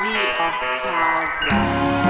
Vi 0.00 0.16
a 0.16 0.50
casa. 0.82 2.07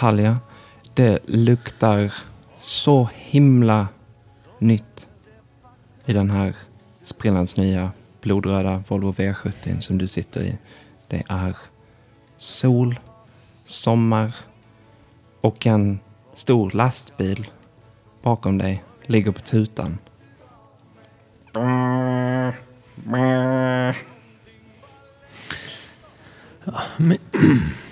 Antalya. 0.00 0.38
det 0.94 1.18
luktar 1.26 2.12
så 2.60 3.08
himla 3.14 3.88
nytt 4.58 5.08
i 6.04 6.12
den 6.12 6.30
här 6.30 6.56
sprillans 7.02 7.56
nya 7.56 7.92
blodröda 8.20 8.82
Volvo 8.88 9.12
V70 9.12 9.80
som 9.80 9.98
du 9.98 10.08
sitter 10.08 10.42
i. 10.42 10.58
Det 11.08 11.22
är 11.28 11.56
sol, 12.36 13.00
sommar 13.66 14.34
och 15.40 15.66
en 15.66 16.00
stor 16.34 16.70
lastbil 16.70 17.50
bakom 18.22 18.58
dig 18.58 18.84
ligger 19.06 19.32
på 19.32 19.40
tutan. 19.40 19.98
Men, 26.96 27.18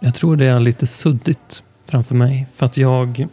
jag 0.00 0.14
tror 0.14 0.36
det 0.36 0.46
är 0.46 0.60
lite 0.60 0.86
suddigt 0.86 1.64
framför 1.84 2.14
mig. 2.14 2.46
För 2.54 2.66
att 2.66 2.76
jag 2.76 3.28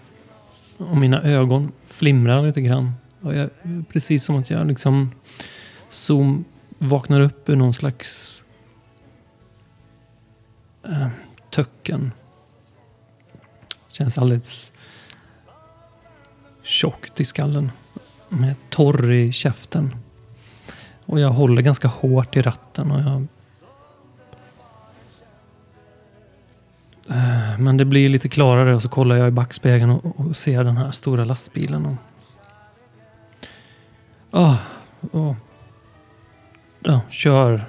och 0.77 0.97
mina 0.97 1.23
ögon 1.23 1.71
flimrar 1.85 2.47
lite 2.47 2.61
grann. 2.61 2.93
Och 3.21 3.35
jag, 3.35 3.49
precis 3.89 4.23
som 4.23 4.35
att 4.35 4.49
jag 4.49 4.67
liksom 4.67 5.11
zoom 5.89 6.45
vaknar 6.77 7.21
upp 7.21 7.49
ur 7.49 7.55
någon 7.55 7.73
slags 7.73 8.43
äh, 10.85 11.07
töcken. 11.49 12.11
Känns 13.87 14.17
alldeles 14.17 14.73
tjockt 16.63 17.19
i 17.19 17.25
skallen. 17.25 17.71
Med 18.29 18.55
torr 18.69 19.11
i 19.11 19.31
käften. 19.31 19.95
Och 21.05 21.19
jag 21.19 21.29
håller 21.29 21.61
ganska 21.61 21.87
hårt 21.87 22.35
i 22.35 22.41
ratten 22.41 22.91
och 22.91 23.01
jag 23.01 23.27
Men 27.59 27.77
det 27.77 27.85
blir 27.85 28.09
lite 28.09 28.29
klarare 28.29 28.75
och 28.75 28.81
så 28.81 28.89
kollar 28.89 29.15
jag 29.15 29.27
i 29.27 29.31
backspegeln 29.31 29.89
och, 29.91 30.19
och 30.19 30.35
ser 30.35 30.63
den 30.63 30.77
här 30.77 30.91
stora 30.91 31.25
lastbilen. 31.25 31.85
Och... 31.85 31.95
Ah, 34.31 34.55
och... 35.11 35.35
Ja, 36.79 37.01
kör. 37.09 37.65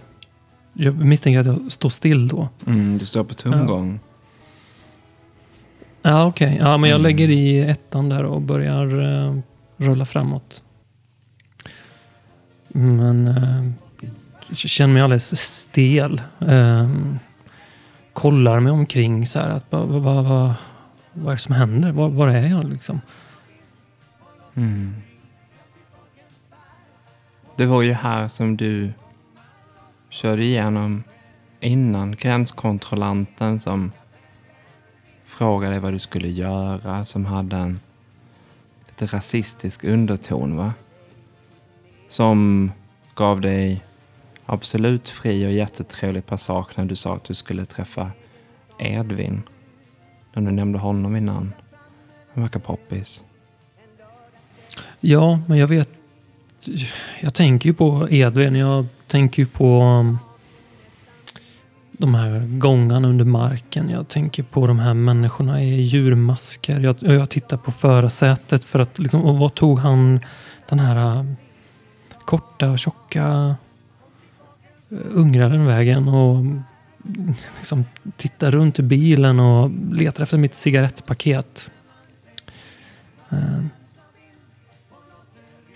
Jag 0.72 0.94
misstänker 0.96 1.40
att 1.40 1.46
jag 1.46 1.72
står 1.72 1.88
still 1.88 2.28
då. 2.28 2.48
Mm, 2.66 2.98
du 2.98 3.06
står 3.06 3.24
på 3.24 3.34
tomgång. 3.34 4.00
Ja, 6.02 6.26
okej. 6.26 6.58
Ja, 6.60 6.76
men 6.78 6.90
jag 6.90 7.00
Mm. 7.00 7.02
lägger 7.02 7.28
i 7.28 7.58
ettan 7.60 8.08
där 8.08 8.24
och 8.24 8.40
börjar 8.42 9.02
eh, 9.26 9.38
rulla 9.76 10.04
framåt. 10.04 10.62
Men 12.68 13.28
eh, 13.28 13.70
jag 14.48 14.58
känner 14.58 14.94
mig 14.94 15.02
alldeles 15.02 15.36
stel. 15.40 16.22
Eh, 16.40 16.88
kollar 18.18 18.60
mig 18.60 18.72
omkring 18.72 19.26
så 19.26 19.38
här. 19.38 19.50
Att, 19.50 19.64
vad, 19.70 19.88
vad, 19.88 20.02
vad, 20.02 20.24
vad, 20.24 20.54
vad 21.12 21.26
är 21.26 21.32
det 21.32 21.38
som 21.38 21.54
händer? 21.54 21.92
Var, 21.92 22.08
var 22.08 22.28
är 22.28 22.46
jag 22.46 22.64
liksom? 22.64 23.00
Mm. 24.54 24.94
Det 27.56 27.66
var 27.66 27.82
ju 27.82 27.92
här 27.92 28.28
som 28.28 28.56
du 28.56 28.92
körde 30.08 30.44
igenom 30.44 31.02
innan 31.60 32.16
gränskontrollanten 32.16 33.60
som 33.60 33.92
frågade 35.24 35.72
dig 35.72 35.80
vad 35.80 35.92
du 35.92 35.98
skulle 35.98 36.28
göra, 36.28 37.04
som 37.04 37.24
hade 37.24 37.56
en 37.56 37.80
lite 38.86 39.16
rasistisk 39.16 39.84
underton, 39.84 40.56
va? 40.56 40.74
Som 42.08 42.72
gav 43.14 43.40
dig 43.40 43.84
absolut 44.48 45.08
fri 45.08 45.46
och 45.46 45.52
jättetrevlig 45.52 46.26
passage 46.26 46.68
när 46.74 46.84
du 46.84 46.96
sa 46.96 47.14
att 47.14 47.24
du 47.24 47.34
skulle 47.34 47.64
träffa 47.64 48.10
Edvin. 48.78 49.42
När 50.34 50.42
du 50.42 50.50
nämnde 50.50 50.78
honom 50.78 51.14
vid 51.14 51.22
namn. 51.22 51.52
Han 52.34 52.42
verkar 52.42 52.60
poppis. 52.60 53.24
Ja, 55.00 55.40
men 55.46 55.58
jag 55.58 55.68
vet. 55.68 55.88
Jag 57.20 57.34
tänker 57.34 57.68
ju 57.68 57.74
på 57.74 58.08
Edvin. 58.10 58.54
Jag 58.54 58.86
tänker 59.06 59.42
ju 59.42 59.46
på 59.46 59.82
um, 59.82 60.18
de 61.92 62.14
här 62.14 62.58
gångarna 62.58 63.08
under 63.08 63.24
marken. 63.24 63.90
Jag 63.90 64.08
tänker 64.08 64.42
på 64.42 64.66
de 64.66 64.78
här 64.78 64.94
människorna 64.94 65.62
i 65.62 65.82
djurmasker. 65.82 66.80
Jag, 66.80 66.96
jag 67.00 67.30
tittar 67.30 67.56
på 67.56 67.72
förarsätet 67.72 68.64
för 68.64 68.78
att 68.78 68.98
liksom, 68.98 69.24
och 69.24 69.38
vad 69.38 69.54
tog 69.54 69.78
han 69.78 70.20
den 70.68 70.78
här 70.78 71.18
um, 71.18 71.36
korta 72.24 72.70
och 72.70 72.78
tjocka 72.78 73.56
uh, 74.92 74.98
ungraren 75.10 75.66
vägen 75.66 76.08
och 76.08 76.44
liksom 77.56 77.84
tittar 78.16 78.50
runt 78.50 78.78
i 78.78 78.82
bilen 78.82 79.40
och 79.40 79.70
letar 79.92 80.22
efter 80.22 80.38
mitt 80.38 80.54
cigarettpaket. 80.54 81.70
Uh, 83.32 83.64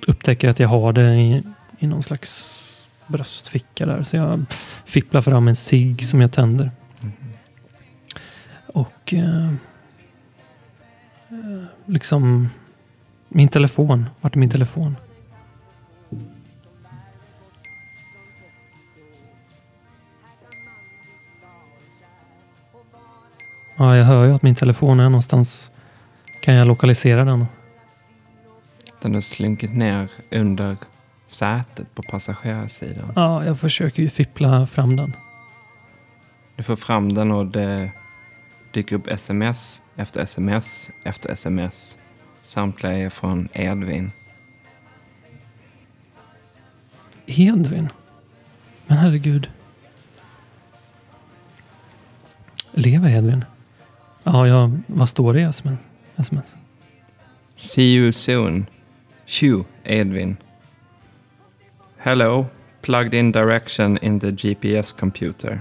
upptäcker 0.06 0.49
att 0.49 0.59
jag 0.59 0.69
har 0.69 0.93
det 0.93 1.15
i, 1.15 1.43
i 1.78 1.87
någon 1.87 2.03
slags 2.03 2.59
bröstficka 3.06 3.87
där. 3.87 4.03
Så 4.03 4.17
jag 4.17 4.45
fipplar 4.84 5.21
fram 5.21 5.49
en 5.49 5.56
cigg 5.56 6.05
som 6.05 6.21
jag 6.21 6.33
tänder. 6.33 6.71
Och 8.67 9.15
eh, 9.15 9.49
eh, 11.28 11.65
liksom 11.87 12.49
min 13.28 13.49
telefon. 13.49 14.11
Vart 14.21 14.34
är 14.34 14.39
min 14.39 14.51
telefon? 14.51 14.97
Ja, 23.82 23.97
jag 23.97 24.04
hör 24.04 24.25
ju 24.25 24.34
att 24.34 24.43
min 24.43 24.54
telefon 24.54 25.00
är 25.00 25.04
någonstans. 25.04 25.70
Kan 26.41 26.54
jag 26.54 26.66
lokalisera 26.66 27.25
den? 27.25 27.47
Den 29.00 29.15
har 29.15 29.20
slunkit 29.20 29.75
ner 29.75 30.10
under 30.31 30.76
sätet 31.26 31.94
på 31.94 32.03
passagerarsidan. 32.03 33.12
Ja, 33.16 33.44
jag 33.44 33.60
försöker 33.60 34.03
ju 34.03 34.10
fippla 34.10 34.66
fram 34.66 34.97
den. 34.97 35.16
Du 36.56 36.62
får 36.62 36.76
fram 36.76 37.12
den 37.12 37.31
och 37.31 37.47
det 37.47 37.91
dyker 38.72 38.97
upp 38.97 39.09
sms 39.09 39.82
efter 39.97 40.21
sms 40.21 40.91
efter 41.04 41.31
sms. 41.31 41.98
Samtliga 42.42 42.92
är 42.92 43.10
från 43.10 43.48
Edvin. 43.53 44.12
Edvin? 47.26 47.88
Men 48.87 48.98
herregud. 48.98 49.50
Lever 52.72 53.10
Edvin? 53.10 53.44
Ja, 54.25 54.49
ja 54.49 54.71
vad 54.87 55.09
står 55.09 55.33
det 55.33 55.41
i 55.41 55.44
sms? 55.44 55.81
sms? 56.16 56.56
See 57.56 57.94
you 57.94 58.12
soon. 58.12 58.66
Shoo, 59.27 59.65
Edvin. 59.84 60.37
Hello. 61.97 62.47
Plugged 62.83 63.15
in 63.15 63.33
direction 63.33 63.99
in 64.03 64.19
the 64.19 64.31
GPS 64.33 64.97
computer. 64.97 65.60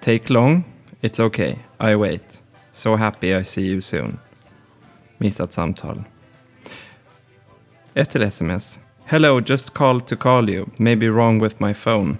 Take 0.00 0.32
long? 0.32 0.64
It's 1.00 1.20
okay. 1.20 1.56
I 1.80 1.96
wait. 1.96 2.40
So 2.72 2.96
happy 2.96 3.34
I 3.34 3.44
see 3.44 3.66
you 3.66 3.80
soon. 3.80 4.18
Missat 5.18 5.52
samtal. 5.52 6.04
Ett 7.94 8.10
till 8.10 8.22
sms. 8.22 8.80
Hello, 9.06 9.40
just 9.40 9.74
called 9.74 10.06
to 10.06 10.16
call 10.16 10.50
you. 10.50 10.70
Maybe 10.78 11.08
wrong 11.08 11.38
with 11.42 11.60
my 11.60 11.74
phone. 11.74 12.18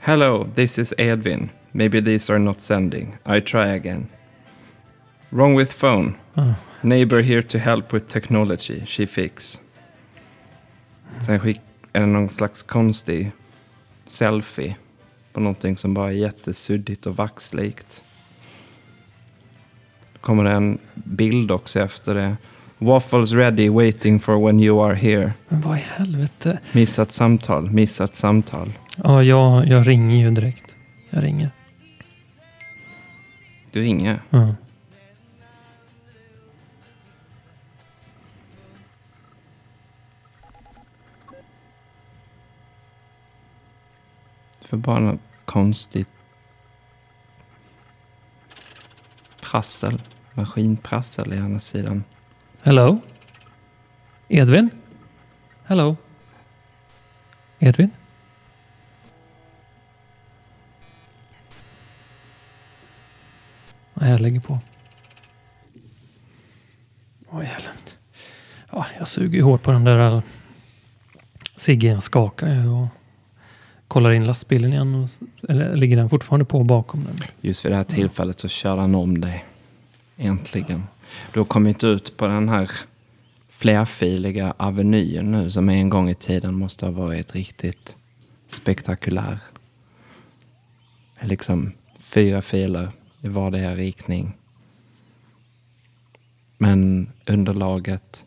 Hello, 0.00 0.48
this 0.54 0.78
is 0.78 0.94
Edvin. 0.98 1.50
Maybe 1.72 2.00
these 2.00 2.32
are 2.32 2.38
not 2.38 2.60
sending. 2.60 3.18
I 3.26 3.40
try 3.40 3.68
again. 3.68 4.08
Wrong 5.30 5.58
with 5.58 5.72
phone. 5.72 6.14
Ah. 6.34 6.54
Neighbor 6.80 7.22
here 7.22 7.42
to 7.42 7.58
help 7.58 7.94
with 7.94 8.06
technology. 8.06 8.86
She 8.86 9.06
fix. 9.06 9.60
Sen 11.20 11.40
skick, 11.40 11.60
är 11.92 12.00
det 12.00 12.06
någon 12.06 12.28
slags 12.28 12.62
konstig 12.62 13.32
selfie 14.08 14.76
på 15.32 15.40
någonting 15.40 15.76
som 15.76 15.94
bara 15.94 16.08
är 16.08 16.16
jättesuddigt 16.16 17.06
och 17.06 17.16
vaxlikt. 17.16 18.02
Då 20.12 20.18
kommer 20.20 20.44
det 20.44 20.50
en 20.50 20.78
bild 20.94 21.50
också 21.50 21.80
efter 21.80 22.14
det. 22.14 22.36
Waffles 22.78 23.32
ready 23.32 23.68
waiting 23.68 24.20
for 24.20 24.46
when 24.46 24.60
you 24.60 24.84
are 24.84 24.94
here. 24.94 25.32
Men 25.48 25.60
vad 25.60 25.78
i 25.78 25.80
helvete? 25.80 26.58
Missat 26.72 27.12
samtal, 27.12 27.70
missat 27.70 28.14
samtal. 28.14 28.68
Ja, 28.96 29.22
jag, 29.22 29.66
jag 29.68 29.88
ringer 29.88 30.16
ju 30.16 30.30
direkt. 30.30 30.76
Jag 31.10 31.24
ringer. 31.24 31.50
Du 33.72 33.82
ringer. 33.82 34.20
Ja. 34.30 34.54
För 44.66 44.76
bara 44.76 45.00
något 45.00 45.20
konstigt 45.44 46.12
prassel. 49.40 50.02
Maskinprassel 50.34 51.32
i 51.32 51.38
andra 51.38 51.60
sidan. 51.60 52.04
Hello? 52.62 53.00
Edvin? 54.28 54.70
Hello? 55.64 55.96
Edvin? 57.58 57.90
Nej, 63.94 64.10
jag 64.10 64.20
lägger 64.20 64.40
på. 64.40 64.58
Oj, 67.28 67.44
jävlar. 67.44 67.72
Ja, 68.72 68.86
jag 68.98 69.08
suger 69.08 69.38
ju 69.38 69.42
hårt 69.42 69.62
på 69.62 69.72
den 69.72 69.84
där 69.84 70.16
äh, 70.16 70.22
Sigge. 71.56 71.88
Jag 71.88 72.02
skakar 72.02 72.48
ju 72.48 72.68
och 72.68 72.88
kollar 73.96 74.10
in 74.10 74.24
lastbilen 74.24 74.72
igen. 74.72 74.94
Och, 74.94 75.10
eller 75.48 75.76
ligger 75.76 75.96
den 75.96 76.08
fortfarande 76.08 76.44
på 76.44 76.64
bakom 76.64 77.04
den? 77.04 77.16
Just 77.40 77.64
vid 77.64 77.72
det 77.72 77.76
här 77.76 77.84
tillfället 77.84 78.38
så 78.40 78.48
kör 78.48 78.76
han 78.76 78.94
om 78.94 79.20
dig. 79.20 79.44
Äntligen. 80.16 80.82
Du 81.32 81.40
har 81.40 81.44
kommit 81.44 81.84
ut 81.84 82.16
på 82.16 82.26
den 82.26 82.48
här 82.48 82.70
flerfiliga 83.48 84.54
avenyn 84.56 85.32
nu 85.32 85.50
som 85.50 85.68
en 85.68 85.90
gång 85.90 86.10
i 86.10 86.14
tiden 86.14 86.54
måste 86.54 86.86
ha 86.86 86.92
varit 86.92 87.34
riktigt 87.34 87.94
spektakulär. 88.48 89.38
Liksom 91.20 91.72
fyra 91.98 92.42
filer 92.42 92.88
i 93.22 93.28
vardera 93.28 93.74
riktning. 93.74 94.36
Men 96.58 97.10
underlaget 97.26 98.24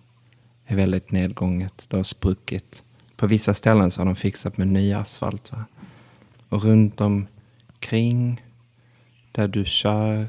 är 0.66 0.76
väldigt 0.76 1.12
nedgånget. 1.12 1.86
Det 1.88 1.96
har 1.98 2.04
spruckit. 2.04 2.84
På 3.20 3.28
vissa 3.28 3.54
ställen 3.54 3.92
så 3.92 4.02
har 4.02 4.06
de 4.06 4.16
fixat 4.16 4.58
med 4.58 4.68
ny 4.68 4.94
asfalt. 4.94 5.52
Va? 5.52 5.66
Och 6.50 6.64
runt 6.64 7.02
omkring 7.02 8.42
där 9.32 9.48
du 9.48 9.66
kör. 9.66 10.28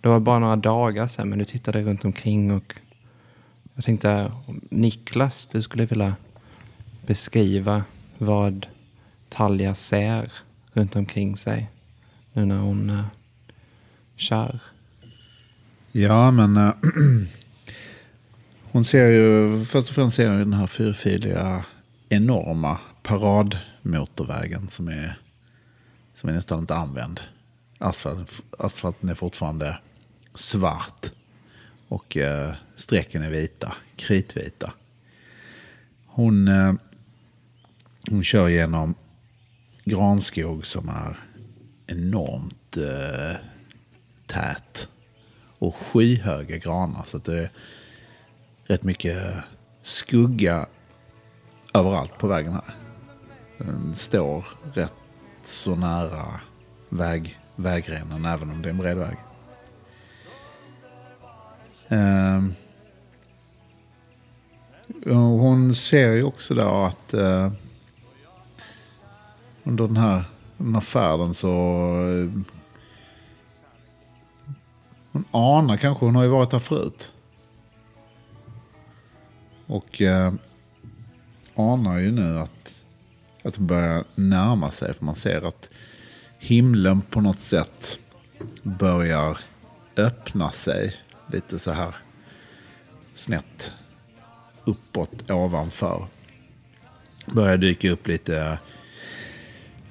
Det 0.00 0.08
var 0.08 0.20
bara 0.20 0.38
några 0.38 0.56
dagar 0.56 1.06
sedan 1.06 1.28
men 1.28 1.38
du 1.38 1.44
tittade 1.44 1.82
runt 1.82 2.04
omkring 2.04 2.50
och 2.52 2.74
jag 3.74 3.84
tänkte 3.84 4.32
Niklas, 4.70 5.46
du 5.46 5.62
skulle 5.62 5.86
vilja 5.86 6.16
beskriva 7.06 7.84
vad 8.18 8.66
Talja 9.28 9.74
ser 9.74 10.32
runt 10.72 10.96
omkring 10.96 11.36
sig 11.36 11.70
nu 12.32 12.44
när 12.44 12.58
hon 12.58 12.90
uh, 12.90 13.04
kör. 14.16 14.60
Ja, 15.92 16.30
men 16.30 16.56
äh, 16.56 16.72
hon 18.72 18.84
ser 18.84 19.06
ju, 19.06 19.64
först 19.64 19.88
och 19.88 19.94
främst 19.94 20.16
ser 20.16 20.28
hon 20.28 20.38
den 20.38 20.52
här 20.52 20.66
fyrfiliga 20.66 21.64
enorma 22.08 22.78
paradmotorvägen 23.02 24.68
som 24.68 24.88
är, 24.88 25.18
som 26.14 26.28
är 26.28 26.34
nästan 26.34 26.58
inte 26.58 26.74
använd. 26.74 27.20
Asfalt, 27.78 28.42
asfalten 28.58 29.08
är 29.08 29.14
fortfarande 29.14 29.78
svart 30.34 31.12
och 31.88 32.16
eh, 32.16 32.54
strecken 32.76 33.22
är 33.22 33.30
vita, 33.30 33.74
kritvita. 33.96 34.72
Hon, 36.06 36.48
eh, 36.48 36.72
hon 38.10 38.24
kör 38.24 38.48
genom 38.48 38.94
granskog 39.84 40.66
som 40.66 40.88
är 40.88 41.16
enormt 41.86 42.76
eh, 42.76 43.36
tät 44.26 44.88
och 45.58 45.76
skyhöga 45.76 46.56
granar. 46.56 47.02
Så 47.02 47.16
att 47.16 47.24
det 47.24 47.38
är 47.38 47.50
rätt 48.66 48.82
mycket 48.82 49.34
skugga 49.82 50.66
överallt 51.78 52.18
på 52.18 52.26
vägen 52.26 52.52
här. 52.52 52.74
Den 53.58 53.94
står 53.94 54.44
rätt 54.72 54.94
så 55.44 55.76
nära 55.76 56.40
väg, 56.88 57.38
vägrenen 57.56 58.24
även 58.24 58.50
om 58.50 58.62
det 58.62 58.68
är 58.68 58.70
en 58.70 58.78
bred 58.78 58.96
väg. 58.96 59.16
Um, 61.88 62.54
hon 65.14 65.74
ser 65.74 66.12
ju 66.12 66.22
också 66.22 66.54
då 66.54 66.68
att 66.68 67.14
uh, 67.14 67.52
under 69.62 69.86
den 69.86 69.96
här, 69.96 70.24
den 70.56 70.74
här 70.74 70.80
färden 70.80 71.34
så... 71.34 71.48
Uh, 71.96 72.42
hon 75.12 75.24
anar 75.30 75.76
kanske, 75.76 76.04
hon 76.04 76.16
har 76.16 76.22
ju 76.22 76.28
varit 76.28 76.52
här 76.52 76.58
förut. 76.58 77.14
Och 79.66 80.00
uh, 80.00 80.32
anar 81.58 81.98
ju 81.98 82.12
nu 82.12 82.38
att, 82.38 82.82
att 83.42 83.56
hon 83.56 83.66
börjar 83.66 84.04
närma 84.14 84.70
sig. 84.70 84.94
För 84.94 85.04
man 85.04 85.14
ser 85.14 85.48
att 85.48 85.70
himlen 86.38 87.00
på 87.00 87.20
något 87.20 87.40
sätt 87.40 87.98
börjar 88.62 89.38
öppna 89.96 90.50
sig 90.50 90.96
lite 91.32 91.58
så 91.58 91.72
här 91.72 91.94
snett 93.14 93.72
uppåt 94.64 95.30
ovanför. 95.30 96.06
Börjar 97.26 97.56
dyka 97.56 97.90
upp 97.90 98.06
lite, 98.06 98.58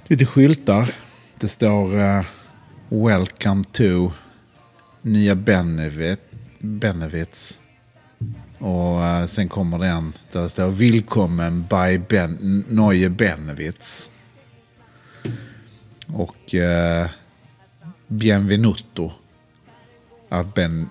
lite 0.07 0.25
skyltar. 0.25 0.95
Det 1.39 1.47
står 1.47 1.95
uh, 1.95 2.25
Welcome 2.89 3.63
to 3.63 4.11
Nya 5.01 5.35
Benevit, 5.35 6.19
Benevits. 6.59 7.59
Och 8.59 9.03
eh, 9.03 9.25
sen 9.25 9.49
kommer 9.49 9.79
den, 9.79 10.13
där 10.31 10.41
det 10.41 10.49
står 10.49 10.67
Willkommen 10.67 11.65
by 11.69 11.97
ben, 11.97 12.63
Neue 12.67 13.09
Benevitz. 13.09 14.09
Och 16.07 16.55
eh, 16.55 17.09
Bienvenuto. 18.07 19.11
Av 20.29 20.53
ben, 20.53 20.89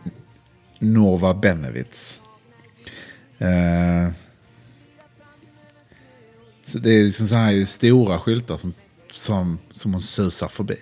Nova 0.78 1.34
Benevitz. 1.34 2.20
Eh, 3.38 4.10
så 6.66 6.78
det 6.78 6.90
är 6.90 7.04
liksom 7.04 7.28
så 7.28 7.34
här 7.34 7.64
stora 7.64 8.18
skyltar 8.18 8.56
som, 8.56 8.74
som, 9.10 9.58
som 9.70 9.92
hon 9.92 10.00
susar 10.00 10.48
förbi. 10.48 10.78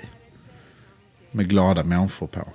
Med 1.31 1.49
glada 1.49 1.85
människor 1.85 2.27
på. 2.27 2.49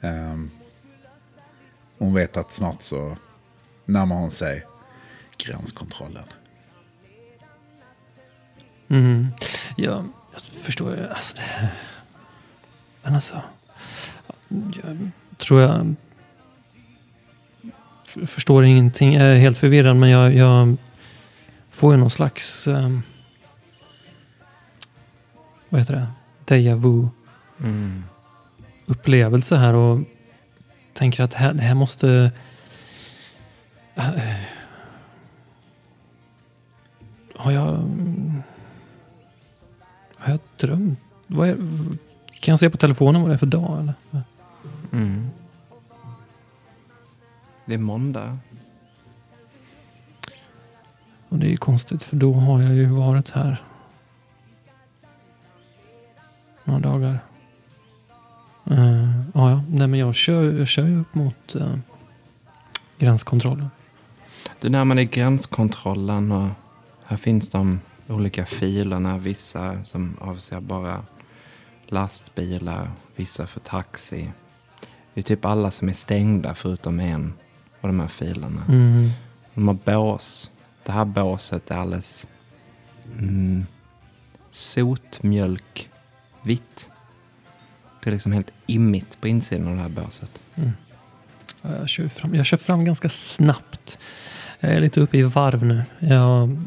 Um, 0.00 0.50
hon 2.00 2.14
vet 2.14 2.36
att 2.36 2.52
snart 2.52 2.82
så 2.82 3.16
närmar 3.84 4.16
hon 4.16 4.30
sig 4.30 4.66
gränskontrollen. 5.36 6.24
Mm. 8.88 9.28
Ja, 9.76 10.04
jag 10.32 10.42
förstår 10.42 10.96
ju. 10.96 11.08
Alltså 11.08 11.36
det... 11.36 11.70
Men 13.02 13.14
alltså. 13.14 13.42
Jag 14.48 15.10
tror 15.38 15.60
jag 15.60 15.94
förstår 18.26 18.64
ingenting. 18.64 19.14
Jag 19.14 19.26
är 19.26 19.38
helt 19.38 19.58
förvirrad 19.58 19.96
men 19.96 20.10
jag, 20.10 20.34
jag 20.34 20.76
får 21.70 21.94
ju 21.94 22.00
någon 22.00 22.10
slags... 22.10 22.68
Um, 22.68 23.02
vad 25.68 25.80
heter 25.80 25.94
det? 25.94 26.06
Deja 26.44 26.76
vu. 26.76 27.08
Mm. 27.60 28.04
Upplevelse 28.86 29.56
här 29.56 29.74
och 29.74 30.00
tänker 30.92 31.22
att 31.22 31.34
här, 31.34 31.52
det 31.52 31.62
här 31.62 31.74
måste... 31.74 32.32
Äh, 33.94 34.10
har 37.36 37.52
jag... 37.52 37.64
Har 40.16 40.30
jag 40.30 40.38
drömt? 40.56 40.98
Är, 41.28 41.56
kan 42.40 42.52
jag 42.52 42.58
se 42.58 42.70
på 42.70 42.76
telefonen 42.76 43.20
vad 43.20 43.30
det 43.30 43.34
är 43.34 43.38
för 43.38 43.46
dag? 43.46 43.78
Eller? 43.80 43.94
Mm. 44.92 45.30
Det 47.64 47.74
är 47.74 47.78
måndag. 47.78 48.38
Och 51.28 51.38
det 51.38 51.46
är 51.46 51.50
ju 51.50 51.56
konstigt 51.56 52.04
för 52.04 52.16
då 52.16 52.32
har 52.32 52.62
jag 52.62 52.74
ju 52.74 52.86
varit 52.86 53.30
här 53.30 53.62
några 56.64 56.80
dagar. 56.80 57.18
Uh, 58.70 59.09
ja, 59.34 59.50
ja. 59.50 59.62
Nej, 59.68 59.88
men 59.88 60.00
jag 60.00 60.14
kör, 60.14 60.58
jag 60.58 60.68
kör 60.68 60.86
ju 60.86 61.00
upp 61.00 61.14
mot 61.14 61.56
uh, 61.56 61.74
gränskontrollen. 62.98 63.70
Du 64.60 64.68
närmar 64.68 64.94
dig 64.94 65.04
gränskontrollen 65.04 66.32
och 66.32 66.48
här 67.04 67.16
finns 67.16 67.50
de 67.50 67.80
olika 68.08 68.46
filerna. 68.46 69.18
Vissa 69.18 69.84
som 69.84 70.16
avser 70.20 70.60
bara 70.60 71.04
lastbilar, 71.86 72.90
vissa 73.16 73.46
för 73.46 73.60
taxi. 73.60 74.30
Det 75.14 75.20
är 75.20 75.22
typ 75.22 75.44
alla 75.44 75.70
som 75.70 75.88
är 75.88 75.92
stängda 75.92 76.54
förutom 76.54 77.00
en 77.00 77.34
av 77.80 77.88
de 77.88 78.00
här 78.00 78.08
filerna. 78.08 78.64
Mm. 78.68 79.08
De 79.54 79.68
har 79.68 79.78
bås. 79.84 80.50
Det 80.84 80.92
här 80.92 81.04
båset 81.04 81.70
är 81.70 81.74
alldeles 81.74 82.28
mm, 83.18 83.66
sotmjölkvitt. 84.50 86.90
Det 88.02 88.10
är 88.10 88.12
liksom 88.12 88.32
helt 88.32 88.50
immigt 88.66 89.20
på 89.20 89.28
insidan 89.28 89.68
av 89.68 89.76
det 89.76 89.82
här 89.82 89.88
båset. 89.88 90.42
Ja, 90.54 90.62
Jag 91.62 91.88
kör, 91.88 92.08
fram, 92.08 92.34
jag 92.34 92.46
kör 92.46 92.56
fram 92.56 92.84
ganska 92.84 93.08
snabbt. 93.08 93.98
Jag 94.60 94.72
är 94.72 94.80
lite 94.80 95.00
uppe 95.00 95.18
i 95.18 95.22
varv 95.22 95.64
nu. 95.64 95.82
Jag, 95.98 96.58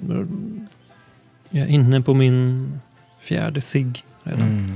jag 1.49 1.67
är 1.67 1.71
inne 1.71 2.01
på 2.01 2.13
min 2.13 2.71
fjärde 3.19 3.61
cigg 3.61 4.03
redan. 4.23 4.47
Mm. 4.47 4.75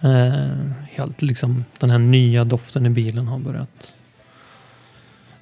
Eh, 0.00 0.48
helt 0.90 1.22
liksom, 1.22 1.64
den 1.80 1.90
här 1.90 1.98
nya 1.98 2.44
doften 2.44 2.86
i 2.86 2.90
bilen 2.90 3.28
har 3.28 3.38
börjat 3.38 4.02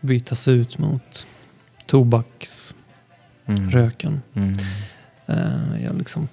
bytas 0.01 0.49
ut 0.49 0.79
mot 0.79 1.27
tobaksröken. 1.87 4.21
Mm. 4.35 4.35
Mm. 4.35 4.55
Eh, 5.27 5.85
jag 5.85 5.99
liksom 5.99 6.29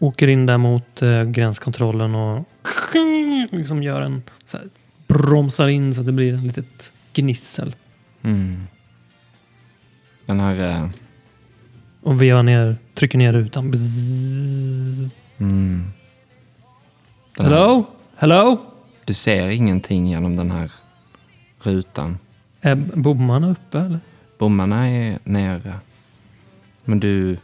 åker 0.00 0.28
in 0.28 0.46
där 0.46 0.58
mot 0.58 1.02
eh, 1.02 1.24
gränskontrollen 1.24 2.14
och 2.14 2.48
liksom 3.50 3.82
gör 3.82 4.02
en 4.02 4.22
så 4.44 4.56
här, 4.56 4.66
bromsar 5.08 5.68
in 5.68 5.94
så 5.94 6.00
att 6.00 6.06
det 6.06 6.12
blir 6.12 6.34
ett 6.34 6.42
litet 6.42 6.92
gnissel. 7.12 7.74
Mm. 8.22 8.66
Den 10.26 10.40
här... 10.40 10.70
eh, 10.70 10.88
Och 12.02 12.22
vevar 12.22 12.42
ner, 12.42 12.76
trycker 12.94 13.18
ner 13.18 13.32
rutan. 13.32 13.70
Bzzz. 13.70 15.14
Mm. 15.38 15.86
Den 17.36 17.46
här- 17.46 17.52
Hello? 17.54 17.84
Hello? 18.16 18.58
Du 19.04 19.14
ser 19.14 19.50
ingenting 19.50 20.06
genom 20.06 20.36
den 20.36 20.50
här 20.50 20.72
rutan. 21.62 22.18
Är 22.60 22.74
bommarna 22.74 23.50
uppe 23.50 23.78
eller? 23.80 24.00
Bommarna 24.38 24.88
är 24.88 25.18
nere. 25.24 25.74
Men 26.84 27.00
du, 27.00 27.38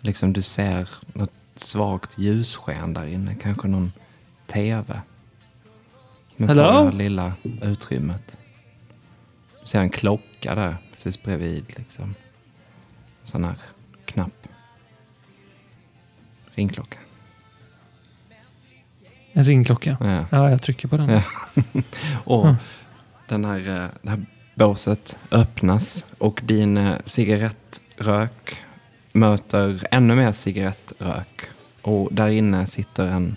liksom 0.00 0.32
du 0.32 0.42
ser 0.42 0.88
något 1.12 1.32
svagt 1.56 2.18
ljussken 2.18 2.94
där 2.94 3.06
inne. 3.06 3.34
Kanske 3.34 3.68
någon 3.68 3.92
tv. 4.52 5.00
Men 6.36 6.48
på 6.48 6.54
det 6.54 6.62
här 6.62 6.92
lilla 6.92 7.32
utrymmet. 7.62 8.38
Du 9.60 9.66
ser 9.66 9.80
en 9.80 9.90
klocka 9.90 10.54
där 10.54 10.76
precis 10.90 11.22
bredvid. 11.22 11.64
Liksom. 11.76 12.14
Sån 13.24 13.44
här 13.44 13.54
knapp. 14.04 14.46
Ringklocka. 16.54 16.98
En 19.32 19.44
ringklocka? 19.44 19.96
Ja. 20.00 20.24
Ja, 20.30 20.50
jag 20.50 20.62
trycker 20.62 20.88
på 20.88 20.96
den. 20.96 21.08
Ja. 21.10 21.22
och 22.24 22.44
Mm. 22.44 22.56
den 23.28 23.44
här, 23.44 23.58
eh, 23.58 23.88
det 24.02 24.10
här 24.10 24.26
båset 24.54 25.18
öppnas 25.30 26.06
och 26.18 26.40
din 26.44 26.76
eh, 26.76 26.96
cigarettrök 27.04 28.56
möter 29.12 29.80
ännu 29.90 30.14
mer 30.14 30.32
cigarettrök. 30.32 31.42
Och 31.82 32.08
där 32.14 32.28
inne 32.28 32.66
sitter 32.66 33.06
en 33.06 33.36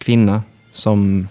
kvinna 0.00 0.42
som 0.72 1.28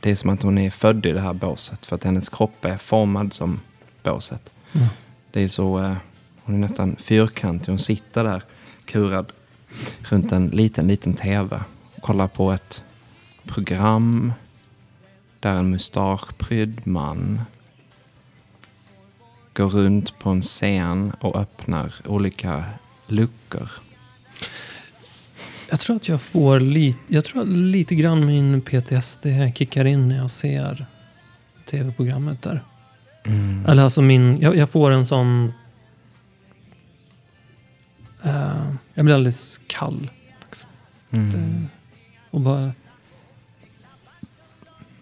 det 0.00 0.10
är 0.10 0.14
som 0.14 0.30
att 0.30 0.42
hon 0.42 0.58
är 0.58 0.70
född 0.70 1.06
i 1.06 1.12
det 1.12 1.20
här 1.20 1.32
båset 1.32 1.86
för 1.86 1.96
att 1.96 2.04
hennes 2.04 2.28
kropp 2.28 2.64
är 2.64 2.78
formad 2.78 3.32
som 3.32 3.60
båset. 4.02 4.52
Mm. 4.72 4.88
Det 5.30 5.42
är 5.42 5.48
så, 5.48 5.78
eh, 5.78 5.96
hon 6.42 6.54
är 6.54 6.58
nästan 6.58 6.96
fyrkantig. 6.96 7.72
Hon 7.72 7.78
sitter 7.78 8.24
där 8.24 8.42
kurad 8.84 9.32
runt 10.02 10.32
en 10.32 10.48
liten, 10.48 10.86
liten 10.86 11.14
tv. 11.14 11.62
Kollar 12.00 12.28
på 12.28 12.52
ett 12.52 12.82
program 13.44 14.32
där 15.40 15.56
en 15.56 15.70
mustaschprydd 15.70 16.86
man 16.86 17.40
går 19.54 19.68
runt 19.68 20.18
på 20.18 20.30
en 20.30 20.42
scen 20.42 21.12
och 21.20 21.36
öppnar 21.36 21.92
olika 22.04 22.64
luckor. 23.06 23.70
Jag 25.70 25.80
tror 25.80 25.96
att 25.96 26.08
jag 26.08 26.22
får 26.22 26.60
lite, 26.60 26.98
jag 27.06 27.24
tror 27.24 27.42
att 27.42 27.48
lite 27.48 27.94
grann 27.94 28.26
min 28.26 28.60
PTSD 28.60 29.26
kickar 29.54 29.84
in 29.84 30.08
när 30.08 30.16
jag 30.16 30.30
ser 30.30 30.86
tv-programmet 31.66 32.42
där. 32.42 32.64
Mm. 33.24 33.66
Eller 33.66 33.82
alltså 33.82 34.02
min, 34.02 34.40
jag, 34.40 34.56
jag 34.56 34.70
får 34.70 34.90
en 34.90 35.06
sån... 35.06 35.52
eh, 38.22 38.72
jag 38.94 39.04
blir 39.04 39.14
alldeles 39.14 39.60
kall. 39.66 40.10
Liksom. 40.46 40.70
Mm. 41.10 41.30
Det, 41.30 41.66
och 42.30 42.40
bara... 42.40 42.72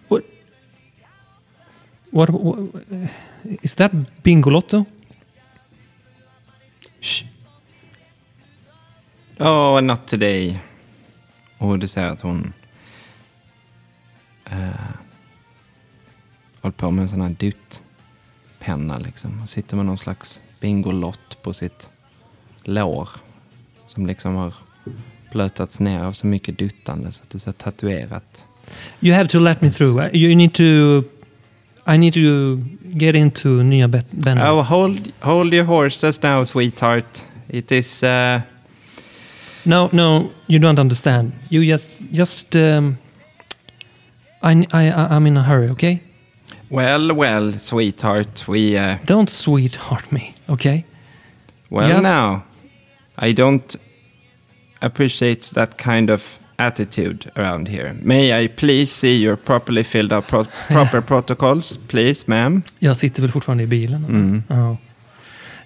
What, 0.09 0.23
what, 2.11 2.31
what, 2.31 2.57
is 3.43 3.75
that 3.75 3.93
Bingolotto? 4.23 4.85
Shh. 7.01 7.38
Oh, 9.41 9.81
not 9.81 10.07
today. 10.07 10.59
Och 11.59 11.79
du 11.79 11.87
ser 11.87 12.05
att 12.05 12.21
hon 12.21 12.53
eh, 14.51 14.59
håller 16.61 16.73
på 16.77 16.91
med 16.91 17.03
en 17.03 17.09
sån 17.09 17.21
här 17.21 17.37
duttpenna 17.39 18.99
liksom. 18.99 19.43
Och 19.43 19.49
sitter 19.49 19.77
med 19.77 19.87
någon 19.87 19.99
slags 19.99 20.41
bingolott 20.61 21.43
på 21.43 21.53
sitt 21.53 21.91
lår. 22.65 23.09
Som 23.87 24.07
liksom 24.07 24.35
har 24.35 24.55
blötats 25.33 25.81
ner 25.81 26.01
av 26.01 26.13
så 26.13 26.27
mycket 26.27 26.59
duttande 26.59 27.13
så 27.13 27.23
att 27.23 27.31
det 27.31 27.37
är 27.37 27.41
så 27.41 27.53
tatuerat. 27.53 28.47
You 29.01 29.17
have 29.17 29.29
to 29.29 29.39
let 29.39 29.61
me 29.61 29.71
through. 29.71 30.17
You 30.17 30.37
need 30.37 30.55
to... 30.55 31.03
I 31.93 31.99
need 31.99 32.15
to 32.15 32.21
get 32.83 33.15
into 33.15 33.49
nya 33.49 33.89
Bennett's. 33.89 34.51
Oh, 34.51 34.63
hold, 34.63 35.13
hold 35.21 35.55
your 35.55 35.65
horses 35.65 36.23
now, 36.23 36.45
sweetheart. 36.45 37.25
It 37.49 37.73
is... 37.73 38.03
Uh, 38.03 38.41
No, 39.69 39.89
no, 39.93 40.31
you 40.47 40.59
don't 40.59 40.79
understand. 40.79 41.33
You 41.51 41.65
just, 41.73 41.97
just. 42.13 42.57
Um, 42.57 42.97
I, 44.43 44.67
I, 44.73 45.17
I'm 45.17 45.27
in 45.27 45.37
a 45.37 45.43
hurry. 45.43 45.69
Okay. 45.71 46.01
well, 46.71 47.15
well, 47.15 47.53
sweetheart. 47.53 48.45
We... 48.49 48.77
Uh, 48.79 48.97
Don't 49.07 49.31
sweetheart 49.31 50.13
me. 50.13 50.33
Okay. 50.49 50.85
Well, 51.71 51.89
Yes. 51.89 52.03
now, 52.03 52.43
I 53.19 53.33
don't 53.33 53.77
appreciate 54.81 55.51
that 55.55 55.77
kind 55.79 56.11
of 56.11 56.39
attitude 56.57 57.31
around 57.37 57.69
here. 57.69 57.95
May 58.03 58.45
I 58.45 58.49
please 58.49 58.87
see 58.93 59.17
your 59.17 59.37
properly 59.37 59.85
filled 59.85 60.13
out 60.13 60.27
pro- 60.29 60.45
proper 60.69 61.01
protocols, 61.03 61.79
please, 61.89 62.25
ma'am? 62.27 62.63
Jag 62.79 62.97
sitter 62.97 63.23
väl 63.23 63.31
fortfarande 63.31 63.65
i 63.65 63.67
bilen. 63.67 64.05
Mm. 64.05 64.43
Ja. 64.49 64.77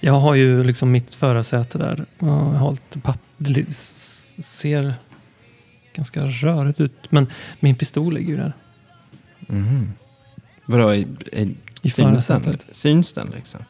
Jag 0.00 0.20
har 0.20 0.34
ju 0.34 0.62
liksom 0.64 0.90
mitt 0.92 1.14
förarsäte 1.14 1.78
där. 1.78 2.04
Jag 2.18 2.26
har 2.28 2.70
lite 2.70 2.98
papp... 2.98 3.18
Det 3.42 3.72
ser 4.44 4.94
ganska 5.94 6.24
rörigt 6.24 6.80
ut. 6.80 6.92
Men 7.10 7.26
min 7.60 7.74
pistol 7.74 8.14
ligger 8.14 8.30
ju 8.30 8.36
där. 8.36 8.52
Mhm. 9.38 9.92
Vadå, 10.66 10.94
i, 10.94 11.06
i, 11.32 11.54
I 11.82 11.90
syns, 11.90 12.26
den, 12.26 12.58
syns 12.70 13.12
den 13.12 13.30
liksom? 13.34 13.60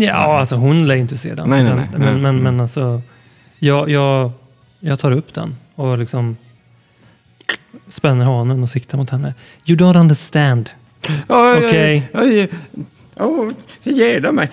Ja, 0.00 0.38
alltså 0.38 0.56
hon 0.56 0.86
lär 0.86 0.94
ju 0.94 1.00
inte 1.00 1.16
se 1.16 1.34
den. 1.34 1.50
Nej, 1.50 1.62
nej, 1.64 1.68
Den- 1.74 1.76
nej. 1.78 1.88
Men, 1.92 2.00
Nej. 2.00 2.12
men, 2.12 2.30
Mm. 2.30 2.42
men 2.42 2.60
alltså. 2.60 3.02
Jag, 3.58 3.90
jag, 3.90 4.30
jag 4.80 4.98
tar 4.98 5.12
upp 5.12 5.34
den 5.34 5.56
och 5.74 5.98
liksom 5.98 6.36
spänner 7.88 8.24
hanen 8.24 8.62
och 8.62 8.70
siktar 8.70 8.98
mot 8.98 9.10
henne. 9.10 9.34
You 9.66 9.78
don't 9.78 9.96
understand. 10.00 10.70
Okej. 11.28 12.10
Oj, 12.14 12.48
Oh, 13.16 13.50
dem 13.84 14.34
mig. 14.34 14.48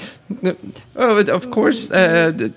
Oh, 0.96 1.36
of 1.36 1.50
course, 1.52 1.92
uh, 1.92 2.50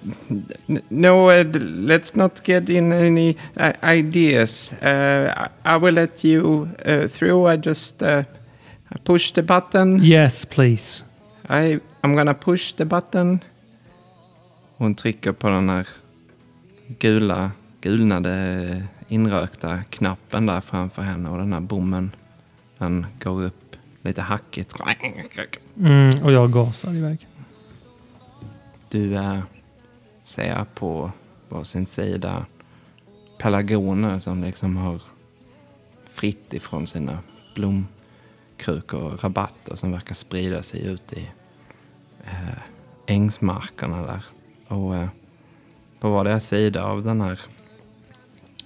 no, 0.89 1.31
uh, 1.31 1.45
let's 1.63 2.17
not 2.17 2.43
get 2.45 2.69
in 2.69 2.93
any 2.93 3.37
uh, 3.57 3.73
ideas. 3.83 4.75
Uh, 4.83 5.33
I, 5.37 5.49
I 5.65 5.77
will 5.77 5.95
let 5.95 6.25
you 6.25 6.69
uh, 6.85 7.07
through. 7.09 7.47
I 7.47 7.57
just 7.57 8.03
uh, 8.03 8.25
push 9.05 9.33
the 9.33 9.43
button. 9.43 10.01
Yes, 10.03 10.45
please. 10.45 11.05
I, 11.49 11.81
I'm 12.03 12.17
gonna 12.17 12.35
push 12.35 12.73
the 12.73 12.85
button. 12.85 13.41
Hon 14.77 14.95
trycker 14.95 15.33
på 15.33 15.49
den 15.49 15.69
här 15.69 15.89
gula, 16.99 17.51
gulnade, 17.81 18.83
inrökta 19.09 19.83
knappen 19.91 20.47
där 20.47 20.61
framför 20.61 21.03
henne 21.03 21.31
och 21.31 21.39
den 21.39 21.53
här 21.53 21.61
bommen, 21.61 22.11
den 22.79 23.07
går 23.21 23.45
upp 23.45 23.77
lite 24.03 24.23
hackigt. 24.23 24.75
Mm, 25.79 26.25
och 26.25 26.33
jag 26.33 26.53
gasar 26.53 26.95
iväg. 26.95 27.27
Du 28.89 29.15
eh, 29.15 29.35
äh, 29.35 29.43
ser 30.25 30.65
på 30.75 31.11
varsin 31.49 31.87
sida 31.87 32.47
pelargoner 33.39 34.19
som 34.19 34.43
liksom 34.43 34.77
har 34.77 35.01
fritt 36.05 36.55
ifrån 36.55 36.87
sina 36.87 37.19
blomkrukor 37.55 39.03
och 39.03 39.25
rabatter 39.25 39.77
som 39.77 39.93
verkar 39.93 40.15
sprida 40.15 40.63
sig 40.63 40.87
ut 40.87 41.13
i 41.13 41.31
äh, 42.25 42.59
ängsmarkerna 43.07 44.07
där. 44.07 44.25
Och 44.69 44.97
äh, 44.97 45.09
på 46.01 46.11
vardera 46.11 46.41
sida 46.41 46.85
av 46.85 47.03
den 47.05 47.21
här 47.21 47.41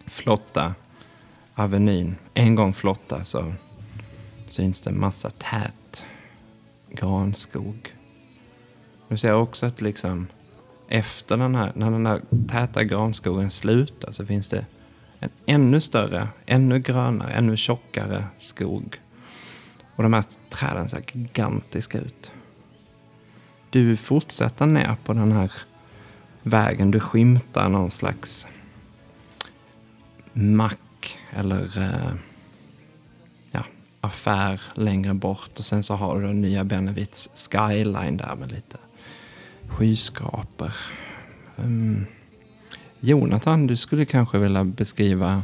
flotta 0.07 0.75
avenyn, 1.55 2.17
en 2.35 2.55
gång 2.55 2.73
flotta, 2.73 3.25
så 3.25 3.53
syns 4.49 4.81
det 4.81 4.91
en 4.91 5.01
massa 5.01 5.31
tät 5.31 6.05
granskog. 7.01 7.95
Du 9.09 9.17
ser 9.17 9.35
också 9.35 9.67
att 9.67 9.81
liksom 9.81 10.27
efter 10.89 11.37
den 11.37 11.55
här, 11.55 11.73
när 11.75 11.91
den 11.91 12.07
här 12.07 12.23
täta 12.49 12.85
granskogen 12.85 13.51
slutar 13.51 14.13
så 14.13 14.27
finns 14.27 14.49
det 14.49 14.67
en 15.21 15.31
ännu 15.47 15.81
större, 15.81 16.29
ännu 16.47 16.79
grönare, 16.79 17.33
ännu 17.33 17.57
tjockare 17.57 18.25
skog. 18.39 19.01
Och 19.97 20.03
de 20.03 20.13
här 20.13 20.25
träden 20.51 20.89
ser 20.89 21.03
gigantiska 21.13 21.99
ut. 21.99 22.33
Du 23.71 23.97
fortsätter 23.97 24.67
ner 24.67 24.97
på 25.05 25.13
den 25.13 25.33
här 25.33 25.53
vägen. 26.43 26.91
Du 26.91 27.01
skymtar 27.01 27.69
någon 27.69 27.91
slags 27.91 28.47
mack 30.33 31.19
eller 31.31 31.79
eh, 31.79 32.15
affär 34.07 34.61
längre 34.75 35.15
bort. 35.15 35.59
Och 35.59 35.65
sen 35.65 35.83
så 35.83 35.95
har 35.95 36.21
du 36.21 36.33
nya 36.33 36.65
Benevits 36.65 37.31
skyline 37.35 38.17
där 38.17 38.37
med 38.37 38.53
lite 38.53 38.79
skyskrapor. 39.69 40.73
Um, 41.57 42.07
Jonathan, 43.01 43.67
du 43.67 43.77
skulle 43.77 44.05
kanske 44.05 44.39
vilja 44.39 44.65
beskriva 44.65 45.43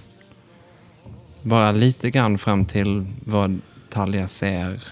bara 1.43 1.73
lite 1.73 2.11
grann 2.11 2.39
fram 2.39 2.65
till 2.65 3.07
vad 3.25 3.61
Talja 3.89 4.29
ser 4.29 4.83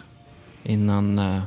innan, 0.62 1.19
uh, 1.19 1.43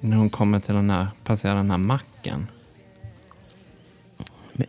innan 0.00 0.18
hon 0.18 0.30
kommer 0.30 0.60
till 0.60 0.74
den 0.74 0.90
här, 0.90 1.06
passerar 1.24 1.54
den 1.54 1.70
här 1.70 1.78
macken. 1.78 2.46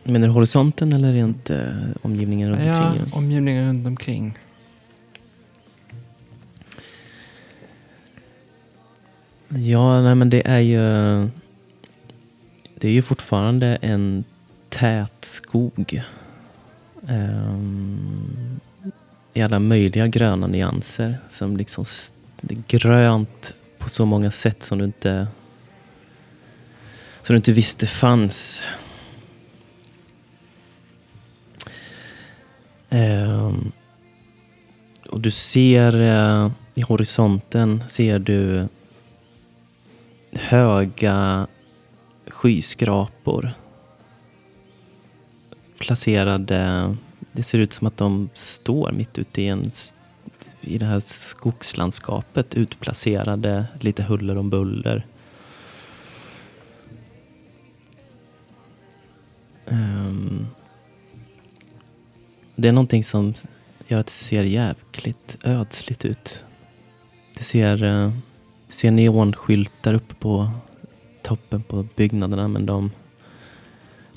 Menar 0.04 0.26
du 0.26 0.32
horisonten 0.32 0.92
eller 0.92 1.12
rent 1.12 1.50
eh, 1.50 1.58
omgivningen 2.02 2.50
runt 2.50 2.66
ja, 2.66 2.86
omkring? 2.86 3.06
Ja, 3.10 3.16
omgivningen 3.16 3.66
runt 3.68 3.86
omkring. 3.86 4.38
Ja, 9.54 10.02
nej 10.02 10.14
men 10.14 10.30
det 10.30 10.48
är 10.48 10.58
ju... 10.58 10.78
Det 12.74 12.88
är 12.88 12.92
ju 12.92 13.02
fortfarande 13.02 13.78
en 13.82 14.24
tät 14.68 15.24
skog. 15.24 16.02
Um, 17.00 18.60
I 19.32 19.42
alla 19.42 19.58
möjliga 19.58 20.06
gröna 20.06 20.46
nyanser. 20.46 21.18
Som 21.28 21.56
liksom 21.56 21.84
det 22.40 22.54
är 22.54 22.78
grönt 22.78 23.54
på 23.78 23.88
så 23.88 24.06
många 24.06 24.30
sätt 24.30 24.62
som 24.62 24.78
du 24.78 24.84
inte... 24.84 25.26
Som 27.22 27.34
du 27.34 27.36
inte 27.36 27.52
visste 27.52 27.86
fanns. 27.86 28.64
Um, 32.90 33.72
och 35.08 35.20
du 35.20 35.30
ser 35.30 35.96
uh, 35.96 36.50
i 36.74 36.80
horisonten 36.80 37.84
ser 37.88 38.18
du 38.18 38.68
höga 40.32 41.46
skyskrapor 42.26 43.52
placerade. 45.78 46.96
Det 47.32 47.42
ser 47.42 47.58
ut 47.58 47.72
som 47.72 47.86
att 47.86 47.96
de 47.96 48.30
står 48.34 48.92
mitt 48.92 49.18
ute 49.18 49.42
i, 49.42 49.48
en, 49.48 49.70
i 50.60 50.78
det 50.78 50.86
här 50.86 51.00
skogslandskapet 51.00 52.54
utplacerade 52.54 53.66
lite 53.80 54.02
huller 54.02 54.36
om 54.36 54.50
buller. 54.50 55.06
Um, 59.66 60.46
det 62.56 62.68
är 62.68 62.72
någonting 62.72 63.04
som 63.04 63.34
gör 63.88 64.00
att 64.00 64.06
det 64.06 64.12
ser 64.12 64.44
jävligt 64.44 65.36
ödsligt 65.44 66.04
ut. 66.04 66.44
Det 67.38 67.44
ser, 67.44 67.84
eh, 67.84 68.12
ser 68.72 68.90
neonskyltar 68.90 69.94
uppe 69.94 70.14
på 70.14 70.50
toppen 71.22 71.62
på 71.62 71.86
byggnaderna 71.96 72.48
men 72.48 72.66
de, 72.66 72.90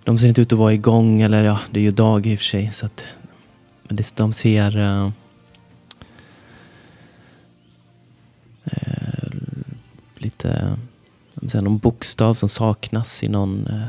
de 0.03 0.17
ser 0.17 0.27
inte 0.27 0.41
ut 0.41 0.53
att 0.53 0.59
vara 0.59 0.73
igång. 0.73 1.21
Eller 1.21 1.43
ja, 1.43 1.59
det 1.71 1.79
är 1.79 1.83
ju 1.83 1.91
dag 1.91 2.25
i 2.25 2.35
och 2.35 2.39
för 2.39 2.45
sig. 2.45 2.73
Så 2.73 2.85
att, 2.85 3.05
men 3.83 3.95
det, 3.95 4.15
de 4.15 4.33
ser 4.33 5.11
Uh, 8.65 9.31
lite 10.17 10.77
säga, 11.47 11.61
någon 11.61 11.77
bokstav 11.77 12.33
som 12.33 12.49
saknas 12.49 13.23
i 13.23 13.27
någon, 13.27 13.67
uh, 13.67 13.85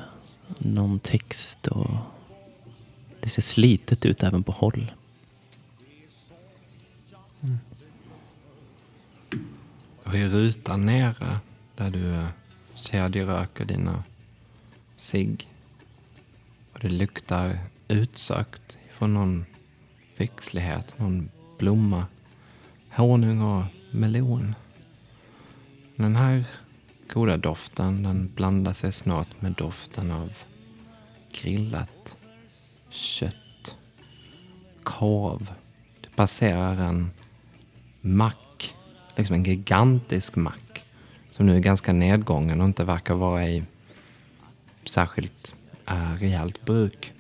någon 0.59 0.99
text. 0.99 1.67
Och 1.67 1.91
det 3.21 3.29
ser 3.29 3.43
slitet 3.43 4.07
ut 4.07 4.23
även 4.23 4.43
på 4.43 4.53
håll. 4.53 4.93
Och 10.07 10.15
i 10.15 10.29
rutan 10.29 10.87
nere 10.87 11.41
där 11.77 11.91
du 11.91 12.15
eh, 12.15 12.29
ser 12.75 13.09
ser 13.09 13.09
dig 13.09 13.23
röker 13.25 13.65
dina 13.65 14.05
cigg. 14.97 15.49
Och 16.73 16.79
det 16.81 16.89
luktar 16.89 17.59
utsökt 17.89 18.79
från 18.91 19.15
någon 19.15 19.47
växtlighet, 20.17 20.99
någon 20.99 21.31
blomma. 21.59 22.07
Honung 22.91 23.43
och 23.43 23.65
melon. 23.91 24.55
Den 25.97 26.17
här 26.17 26.45
goda 27.13 27.37
doften 27.37 28.03
den 28.03 28.33
blandar 28.35 28.73
sig 28.73 28.93
snart 28.93 29.43
med 29.43 29.53
doften 29.53 30.11
av 30.11 30.33
grillat 31.33 32.17
kött, 32.89 33.77
korv. 34.83 35.53
Det 36.01 36.17
passerar 36.17 36.81
en 36.81 37.11
mack, 38.01 38.37
liksom 39.17 39.37
en 39.37 39.45
gigantisk 39.45 40.37
mack 40.37 40.85
som 41.31 41.47
nu 41.47 41.57
är 41.57 41.61
ganska 41.61 41.93
nedgången 41.93 42.61
och 42.61 42.67
inte 42.67 42.85
verkar 42.85 43.15
vara 43.15 43.49
i 43.49 43.63
särskilt 44.85 45.55
äh, 45.87 46.15
rejält 46.21 46.65
bruk. 46.65 47.13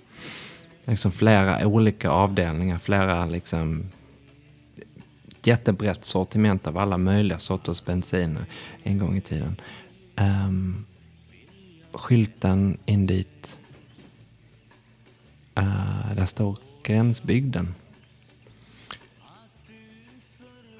Liksom 0.85 1.13
flera 1.13 1.67
olika 1.67 2.11
avdelningar, 2.11 2.79
flera 2.79 3.27
liksom 3.27 3.85
jättebrett 5.43 6.05
sortiment 6.05 6.67
av 6.67 6.79
alla 6.79 6.99
möjliga 6.99 7.39
sorters 7.39 7.85
bensiner 7.85 8.45
en 8.83 8.99
gång 8.99 9.17
i 9.17 9.21
tiden. 9.21 9.57
Um, 10.17 10.87
skylten 11.93 12.79
in 12.87 13.07
dit, 13.07 13.59
uh, 15.59 16.15
där 16.15 16.27
står 16.27 16.59
Gränsbygden 16.83 17.75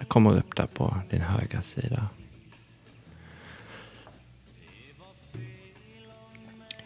kommer 0.09 0.37
upp 0.37 0.57
där 0.57 0.67
på 0.67 1.01
din 1.11 1.21
högra 1.21 1.63
sida. 1.63 2.09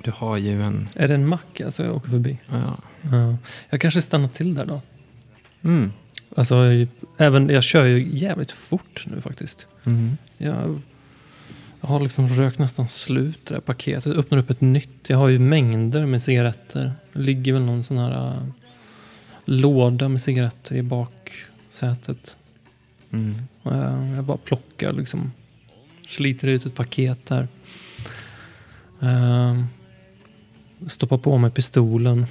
Du 0.02 0.10
har 0.10 0.36
ju 0.36 0.62
en... 0.62 0.88
Är 0.94 1.08
det 1.08 1.14
en 1.14 1.28
mack 1.28 1.60
alltså 1.60 1.84
jag 1.84 1.96
åker 1.96 2.10
förbi? 2.10 2.38
Ja. 2.48 2.76
Ja. 3.02 3.36
Jag 3.70 3.80
kanske 3.80 4.02
stannar 4.02 4.28
till 4.28 4.54
där 4.54 4.66
då. 4.66 4.80
Mm. 5.62 5.92
Alltså, 6.36 6.56
även, 7.16 7.48
jag 7.48 7.62
kör 7.62 7.84
ju 7.84 8.18
jävligt 8.18 8.50
fort 8.50 9.04
nu 9.06 9.20
faktiskt. 9.20 9.68
Mm. 9.84 10.16
Jag, 10.38 10.80
jag 11.80 11.88
har 11.88 12.00
liksom 12.00 12.28
rökt 12.28 12.58
nästan 12.58 12.88
slut 12.88 13.46
det 13.46 13.54
där 13.54 13.60
paketet. 13.60 14.16
Öppnar 14.16 14.38
upp 14.38 14.50
ett 14.50 14.60
nytt. 14.60 15.06
Jag 15.06 15.18
har 15.18 15.28
ju 15.28 15.38
mängder 15.38 16.06
med 16.06 16.22
cigaretter. 16.22 16.92
Det 17.12 17.18
ligger 17.18 17.52
väl 17.52 17.62
någon 17.62 17.84
sån 17.84 17.98
här 17.98 18.34
äh, 18.34 18.44
låda 19.44 20.08
med 20.08 20.20
cigaretter 20.20 20.76
i 20.76 20.82
baksätet. 20.82 22.38
Mm. 23.12 23.34
Eh, 23.64 24.14
jag 24.14 24.24
bara 24.24 24.36
plockar 24.36 24.92
liksom. 24.92 25.32
Sliter 26.06 26.48
ut 26.48 26.66
ett 26.66 26.74
paket 26.74 27.26
där. 27.26 27.48
Eh, 29.00 29.64
stoppar 30.86 31.18
på 31.18 31.38
mig 31.38 31.50
pistolen. 31.50 32.26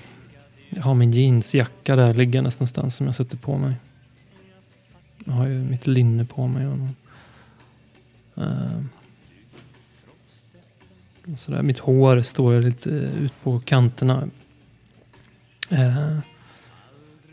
Jag 0.70 0.82
har 0.82 0.96
min 0.96 1.12
jeansjacka 1.12 1.96
där 1.96 2.14
liggandes 2.14 2.60
någonstans 2.60 2.96
som 2.96 3.06
jag 3.06 3.16
sätter 3.16 3.38
på 3.38 3.58
mig. 3.58 3.76
Jag 5.26 5.34
har 5.34 5.48
ju 5.48 5.60
mitt 5.60 5.88
linne 5.88 6.26
på 6.26 6.48
mig. 6.48 6.68
Och, 6.68 6.88
eh, 8.44 8.84
och 11.34 11.40
sådär. 11.40 11.64
Mitt 11.64 11.80
hår 11.80 12.22
står 12.22 12.62
lite 12.62 12.90
ut 12.90 13.34
på 13.44 13.60
kanterna 13.60 14.30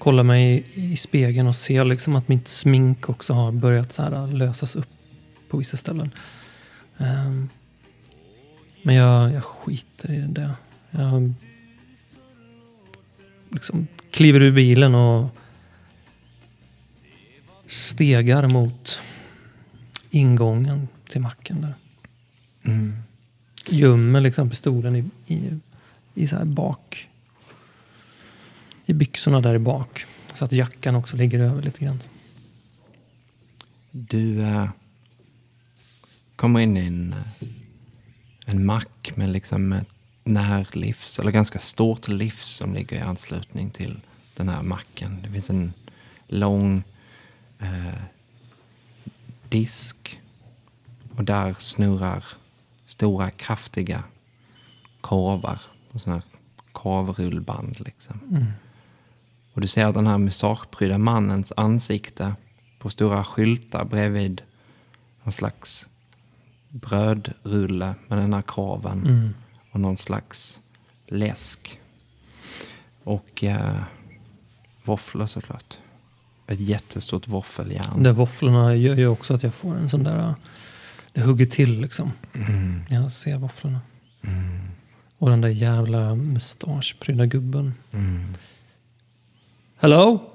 kollar 0.07 0.23
mig 0.23 0.65
i, 0.75 0.97
spegeln 0.97 1.49
och 1.49 1.57
ser 1.57 1.85
liksom 1.85 2.17
att 2.17 2.29
mitt 2.29 2.49
smink 2.49 3.09
också 3.09 3.33
har 3.33 3.53
börjat 3.53 3.93
så 3.93 4.03
här 4.03 4.27
lösas 4.27 4.77
upp 4.77 4.89
på 5.49 5.57
vissa 5.57 5.77
ställen. 5.77 6.11
Ehm, 6.99 7.49
men 8.83 8.95
jag, 8.95 9.33
jag 9.33 9.45
skiter 9.45 10.11
i 10.11 10.21
det. 10.21 10.51
Jag 10.91 11.33
liksom 13.51 13.87
kliver 14.11 14.43
ur 14.43 14.53
bilen 14.53 14.95
och 14.95 15.29
stegar 17.67 18.49
mot 18.49 19.01
ingången 20.11 20.89
till 21.09 21.21
macken 21.21 21.61
där. 21.61 21.75
Mm. 22.63 22.97
Gömmer 23.69 24.21
liksom 24.21 24.51
pistolen 24.51 24.97
i, 24.97 25.05
i, 25.27 25.51
i 26.15 26.29
så 26.29 26.37
här 26.37 26.45
bak. 26.45 27.09
I 28.87 28.93
byxorna 28.93 29.41
där 29.41 29.55
i 29.55 29.59
bak. 29.59 30.05
Så 30.35 30.45
att 30.45 30.53
jackan 30.53 30.95
också 30.95 31.17
ligger 31.17 31.39
över 31.39 31.63
lite 31.63 31.85
grann. 31.85 32.01
Du 33.91 34.43
eh, 34.43 34.69
kommer 36.37 36.61
in 36.61 36.77
i 36.77 36.87
en, 36.87 37.13
eh, 37.13 37.49
en 38.47 38.65
mack 38.65 39.13
med 39.15 39.31
liksom 39.31 39.73
ett 39.73 39.89
närlivs, 40.25 41.19
eller 41.19 41.31
ganska 41.31 41.59
stort 41.59 42.09
livs 42.09 42.49
som 42.49 42.75
ligger 42.75 42.97
i 42.97 43.01
anslutning 43.01 43.71
till 43.71 44.01
den 44.35 44.49
här 44.49 44.63
macken. 44.63 45.23
Det 45.23 45.31
finns 45.31 45.51
en 45.51 45.73
lång 46.29 46.83
eh, 47.59 48.01
disk 49.49 50.21
och 51.17 51.25
där 51.25 51.57
snurrar 51.59 52.25
stora 52.87 53.31
kraftiga 53.31 54.05
korvar 55.01 55.61
och 55.93 56.01
sådana 56.01 56.23
här 56.23 56.39
korvrullband. 56.73 57.81
Liksom. 57.81 58.21
Och 59.57 59.63
du 59.63 59.67
ser 59.67 59.93
den 59.93 60.07
här 60.07 60.19
mustaschprydda 60.19 60.99
mannens 60.99 61.53
ansikte 61.57 62.35
på 62.79 62.91
stora 62.91 63.25
skyltar 63.25 63.85
bredvid 63.85 64.43
någon 65.23 65.33
slags 65.33 65.87
brödrulle 66.69 67.95
med 68.09 68.19
den 68.19 68.35
här 68.35 68.43
korven 68.43 69.03
Mm. 69.07 69.35
och 69.71 69.81
någon 69.81 69.97
slags 69.97 70.61
läsk. 71.09 71.81
Och 73.05 73.45
eh, 73.45 73.83
våfflor 74.85 75.27
såklart. 75.27 75.79
Ett 76.47 76.61
jättestort 76.61 77.29
våffeljärn. 77.29 78.03
De 78.03 78.13
våfflorna 78.13 78.75
gör 78.75 78.95
ju 78.95 79.07
också 79.07 79.35
att 79.35 79.43
jag 79.43 79.55
får 79.55 79.75
en 79.77 79.91
sån 79.91 80.03
där... 80.03 80.35
Det 81.13 81.21
hugger 81.21 81.47
till 81.47 81.81
liksom. 81.81 82.13
Mm. 82.35 82.83
Jag 82.89 83.13
ser 83.13 83.39
våfflorna. 83.39 83.81
Och 85.19 85.31
den 85.31 85.41
där 85.41 85.49
jävla 85.49 86.15
mustaschprydda 86.15 87.27
gubben. 87.27 87.75
Mm. 87.93 88.25
Hello? 89.79 90.31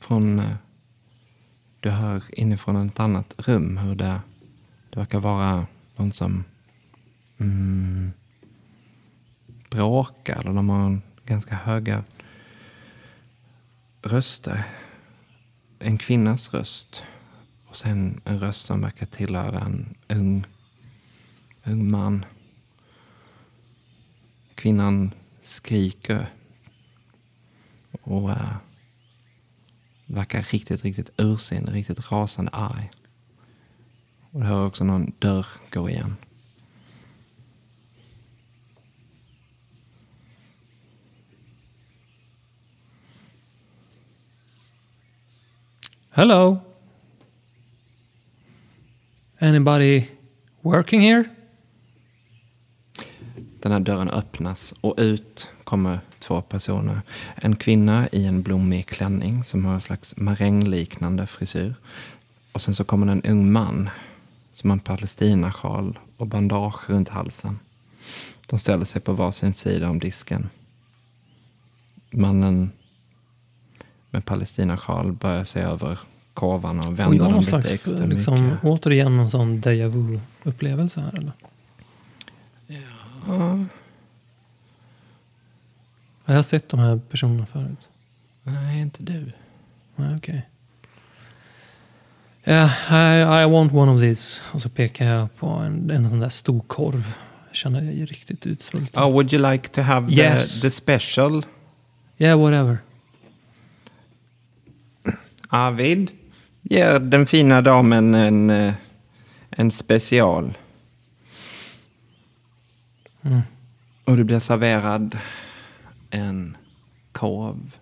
Från, 0.00 0.38
eh, 0.38 0.56
du 1.80 1.90
hör 1.90 2.22
inifrån 2.40 2.86
ett 2.86 3.00
annat 3.00 3.34
rum 3.38 3.76
hur 3.76 3.94
det, 3.94 4.20
det 4.90 4.98
verkar 4.98 5.20
vara 5.20 5.66
någon 5.96 6.12
som 6.12 6.44
mm, 7.38 8.12
bråkar. 9.70 10.40
Eller 10.40 10.52
de 10.52 10.68
har 10.68 11.00
ganska 11.24 11.54
höga 11.54 12.04
röster. 14.02 14.64
En 15.78 15.98
kvinnas 15.98 16.54
röst. 16.54 17.04
Och 17.66 17.76
sen 17.76 18.20
en 18.24 18.38
röst 18.38 18.64
som 18.64 18.80
verkar 18.80 19.06
tillhöra 19.06 19.60
en 19.60 19.94
ung, 20.08 20.44
ung 21.64 21.90
man. 21.90 22.24
Kvinnan 24.54 25.10
skriker. 25.42 26.32
Och 27.92 28.30
eh, 28.30 28.56
verkar 30.06 30.42
riktigt, 30.42 30.84
riktigt 30.84 31.10
ursinnig, 31.16 31.74
riktigt 31.74 32.12
rasande 32.12 32.50
arg. 32.50 32.90
Och 34.30 34.40
du 34.40 34.46
hör 34.46 34.66
också 34.66 34.84
någon 34.84 35.12
dörr 35.18 35.46
gå 35.70 35.90
igen. 35.90 36.16
Hello? 46.10 46.58
Anybody 49.40 50.06
working 50.60 51.00
here? 51.00 51.24
Den 53.62 53.72
här 53.72 53.80
dörren 53.80 54.10
öppnas 54.10 54.74
och 54.80 54.94
ut 54.98 55.50
kommer 55.64 56.00
två 56.28 56.42
personer. 56.42 57.02
En 57.34 57.56
kvinna 57.56 58.08
i 58.12 58.26
en 58.26 58.42
blommig 58.42 58.86
klänning 58.86 59.44
som 59.44 59.64
har 59.64 59.74
en 59.74 59.80
slags 59.80 60.16
marängliknande 60.16 61.26
frisyr. 61.26 61.74
Och 62.52 62.60
sen 62.60 62.74
så 62.74 62.84
kommer 62.84 63.12
en 63.12 63.22
ung 63.22 63.52
man 63.52 63.90
som 64.52 64.70
har 64.70 64.76
en 64.76 64.80
palestinasjal 64.80 65.98
och 66.16 66.26
bandage 66.26 66.90
runt 66.90 67.08
halsen. 67.08 67.58
De 68.46 68.58
ställer 68.58 68.84
sig 68.84 69.00
på 69.00 69.12
varsin 69.12 69.52
sida 69.52 69.90
om 69.90 69.98
disken. 69.98 70.48
Mannen 72.10 72.70
med 74.10 74.24
palestinasjal 74.24 75.12
börjar 75.12 75.44
se 75.44 75.60
över 75.60 75.98
korvarna 76.34 76.88
och 76.88 76.98
vänder 76.98 77.24
dem 77.24 77.34
lite 77.34 77.48
slags, 77.48 77.70
extra 77.70 78.06
liksom, 78.06 78.44
mycket. 78.44 78.64
återigen 78.64 79.16
någon 79.16 79.30
sån 79.30 79.60
déjà 79.60 79.88
vu-upplevelse 79.88 81.00
här 81.00 81.18
eller? 81.18 81.32
Ja, 83.26 83.64
Har 86.28 86.34
jag 86.34 86.44
sett 86.44 86.68
de 86.68 86.80
här 86.80 87.00
personerna 87.10 87.46
förut? 87.46 87.88
nej, 88.42 88.80
inte 88.80 89.02
du. 89.02 89.32
Nej, 89.96 90.16
okej. 90.16 90.48
Ja, 92.44 92.70
I, 92.90 93.42
I 93.42 93.50
want 93.50 93.72
one 93.72 93.92
of 93.92 94.00
these. 94.00 94.42
Och 94.52 94.62
så 94.62 94.68
pekar 94.68 95.06
jag 95.06 95.36
på 95.36 95.46
en, 95.46 95.90
en 95.90 96.10
sån 96.10 96.20
där 96.20 96.28
stor 96.28 96.60
korv. 96.60 97.16
Jag 97.46 97.56
känner 97.56 97.80
mig 97.80 98.04
riktigt 98.04 98.46
utsvulten. 98.46 99.02
Oh, 99.02 99.10
would 99.12 99.32
you 99.32 99.50
like 99.52 99.68
to 99.68 99.80
have 99.80 100.12
Yes. 100.12 100.60
the, 100.60 100.66
the 100.66 100.70
special? 100.70 101.44
Yeah, 102.18 102.40
whatever. 102.40 102.78
Arvid 105.48 106.10
ger 106.62 106.98
den 106.98 107.26
fina 107.26 107.60
damen 107.62 108.14
en, 108.14 108.50
eh, 108.50 108.74
en 109.50 109.70
special. 109.70 110.58
Mm. 113.22 113.40
Och 114.04 114.16
du 114.16 114.24
blir 114.24 114.38
serverad 114.38 115.18
en 116.10 116.56
korv 117.12 117.76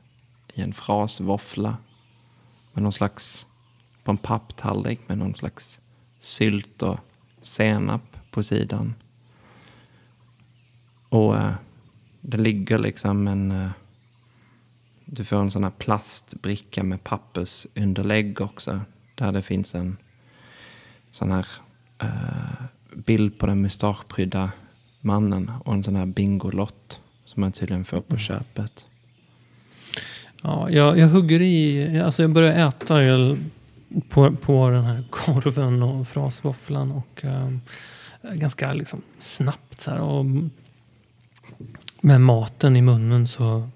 i 0.54 0.62
en 0.62 0.72
frasvåffla 0.72 1.76
med 2.72 2.82
någon 2.82 2.92
slags, 2.92 3.46
på 4.04 4.10
en 4.10 4.16
papptallrik 4.16 5.08
med 5.08 5.18
någon 5.18 5.34
slags 5.34 5.80
sylt 6.20 6.82
och 6.82 6.98
senap 7.40 8.16
på 8.30 8.42
sidan. 8.42 8.94
Och 11.08 11.36
eh, 11.36 11.54
det 12.20 12.36
ligger 12.36 12.78
liksom 12.78 13.28
en... 13.28 13.50
Eh, 13.50 13.70
du 15.04 15.24
får 15.24 15.36
en 15.36 15.50
sån 15.50 15.64
här 15.64 15.70
plastbricka 15.70 16.82
med 16.82 17.04
pappersunderlägg 17.04 18.40
också. 18.40 18.80
Där 19.14 19.32
det 19.32 19.42
finns 19.42 19.74
en 19.74 19.96
sån 21.10 21.30
här 21.30 21.46
eh, 21.98 22.64
bild 22.94 23.38
på 23.38 23.46
den 23.46 23.60
mustaschprydda 23.60 24.52
mannen 25.00 25.52
och 25.64 25.74
en 25.74 25.82
sån 25.82 25.96
här 25.96 26.06
bingolott 26.06 27.00
som 27.36 27.40
man 27.40 27.52
tydligen 27.52 27.84
får 27.84 28.00
på 28.00 28.16
köpet. 28.16 28.86
Ja, 30.42 30.70
jag, 30.70 30.98
jag 30.98 31.08
hugger 31.08 31.40
i, 31.40 32.00
alltså 32.04 32.22
jag 32.22 32.30
börjar 32.30 32.68
äta 32.68 33.04
el- 33.04 33.38
på, 34.08 34.36
på 34.36 34.70
den 34.70 34.84
här 34.84 35.04
korven 35.10 35.82
och 35.82 36.08
frasvåfflan 36.08 36.92
och 36.92 37.24
ehm, 37.24 37.60
ganska 38.32 38.72
liksom 38.72 39.02
snabbt 39.18 39.80
så 39.80 39.90
här. 39.90 40.00
Och 40.00 40.26
med 42.00 42.20
maten 42.20 42.76
i 42.76 42.82
munnen 42.82 43.26
så 43.26 43.68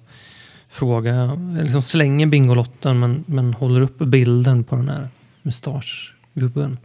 frågar 0.68 1.14
jag, 1.14 1.28
jag 1.28 1.62
liksom 1.62 1.82
slänger 1.82 2.26
Bingolotten 2.26 2.98
men, 3.00 3.24
men 3.26 3.54
håller 3.54 3.80
upp 3.80 3.98
bilden 3.98 4.64
på 4.64 4.76
den 4.76 4.88
här 4.88 5.08
mustaschgubben. 5.42 6.78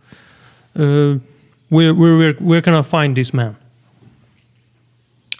Uh, 0.79 1.17
where, 1.67 1.93
where, 1.93 2.17
where, 2.17 2.35
where 2.39 2.61
can 2.61 2.79
I 2.79 2.83
find 2.83 3.15
this 3.15 3.33
man? 3.33 3.55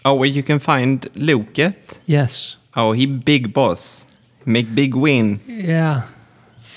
Oh, 0.06 0.14
where 0.14 0.28
you 0.28 0.44
can 0.44 0.60
find 0.60 1.00
Loket. 1.14 1.98
Yes. 2.06 2.58
Oh, 2.76 2.92
he 2.92 3.06
big 3.06 3.52
boss. 3.52 4.06
Make 4.44 4.72
big 4.72 4.94
win. 4.94 5.40
Yeah, 5.48 6.02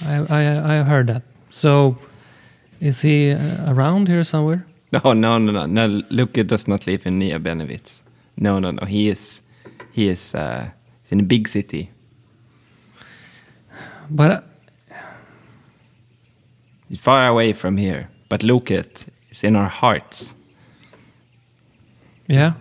I, 0.03 0.15
I, 0.29 0.79
I 0.79 0.83
heard 0.83 1.05
that. 1.07 1.21
So, 1.49 1.99
is 2.81 3.01
he 3.03 3.31
uh, 3.31 3.71
around 3.71 4.07
here 4.07 4.23
somewhere? 4.23 4.65
No, 4.91 5.13
no, 5.13 5.37
no, 5.37 5.51
no. 5.51 5.65
No, 5.67 6.01
Loket 6.09 6.47
does 6.47 6.67
not 6.67 6.87
live 6.87 7.05
in 7.05 7.19
near 7.19 7.39
Benevitz. 7.39 8.01
No, 8.35 8.57
no, 8.57 8.71
no. 8.71 8.85
He 8.87 9.09
is, 9.09 9.43
he 9.91 10.07
is, 10.09 10.33
uh, 10.33 10.71
in 11.11 11.19
a 11.19 11.23
big 11.23 11.47
city. 11.47 11.91
But 14.09 14.31
uh, 14.31 14.41
He's 16.89 16.97
far 16.99 17.27
away 17.27 17.53
from 17.53 17.77
here. 17.77 18.09
But 18.29 18.41
Loket 18.41 19.07
is 19.29 19.43
in 19.43 19.55
our 19.55 19.69
hearts. 19.69 20.33
yeah, 22.27 22.53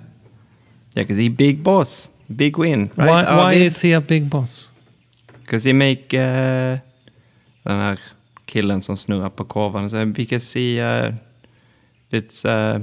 Yeah, 0.98 1.04
because 1.04 1.22
he 1.22 1.28
big 1.28 1.62
boss. 1.62 2.10
Big 2.26 2.58
win. 2.58 2.90
Right? 2.96 3.08
why, 3.08 3.36
why 3.36 3.54
is 3.54 3.82
he 3.82 3.92
a 3.92 4.00
big 4.00 4.28
boss? 4.28 4.72
Because 5.40 5.64
he 5.64 5.72
make 5.72 6.12
uh, 6.12 6.78
den 7.62 7.78
här 7.78 7.98
killen 8.44 8.82
som 8.82 8.96
snurrar 8.96 9.28
på 9.30 9.44
korven. 9.44 9.90
Så 9.90 10.06
because 10.06 10.58
he, 10.58 10.80
uh, 10.80 11.14
it's, 12.10 12.44
uh, 12.44 12.80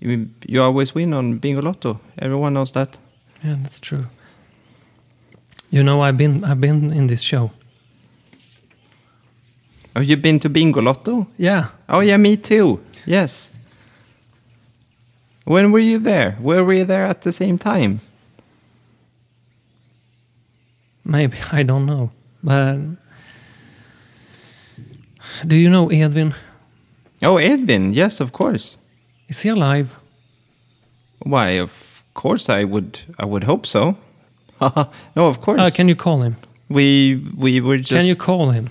you, 0.00 0.28
you 0.42 0.62
always 0.62 0.94
win 0.94 1.14
on 1.14 1.38
Bingolotto. 1.40 1.98
Everyone 2.16 2.50
knows 2.54 2.72
that. 2.72 3.00
Yeah, 3.44 3.56
that's 3.62 3.80
true. 3.80 4.04
You 5.70 5.82
know, 5.82 6.02
I've 6.02 6.18
been 6.18 6.44
I've 6.44 6.60
been 6.60 6.92
in 6.92 7.06
this 7.06 7.20
show. 7.20 7.50
Oh, 9.94 10.00
you've 10.00 10.22
been 10.22 10.40
to 10.40 10.50
Bingolotto? 10.50 11.26
Yeah, 11.36 11.66
Oh, 11.88 12.00
yeah, 12.00 12.16
me 12.18 12.36
too. 12.36 12.80
Yes. 13.06 13.50
When 15.48 15.72
were 15.72 15.78
you 15.78 15.98
there? 15.98 16.36
Were 16.40 16.62
we 16.62 16.82
there 16.84 17.06
at 17.06 17.22
the 17.22 17.32
same 17.32 17.56
time? 17.58 18.00
maybe 21.04 21.38
I 21.52 21.62
don't 21.62 21.86
know, 21.86 22.10
but 22.44 22.76
do 25.46 25.56
you 25.56 25.70
know 25.70 25.88
Edwin? 25.90 26.34
Oh, 27.22 27.36
Edvin. 27.36 27.94
Yes, 27.94 28.20
of 28.20 28.32
course. 28.32 28.76
Is 29.28 29.40
he 29.40 29.48
alive? 29.48 29.96
Why, 31.20 31.58
of 31.60 32.04
course, 32.12 32.50
I 32.50 32.64
would. 32.64 33.00
I 33.18 33.24
would 33.24 33.44
hope 33.44 33.66
so. 33.66 33.96
no, 34.60 35.26
of 35.28 35.40
course. 35.40 35.60
Uh, 35.60 35.70
can 35.74 35.88
you 35.88 35.96
call 35.96 36.20
him? 36.22 36.36
we 36.68 37.16
we 37.36 37.60
were 37.62 37.78
just. 37.78 38.00
Can 38.00 38.06
you 38.06 38.16
call 38.16 38.50
him? 38.50 38.68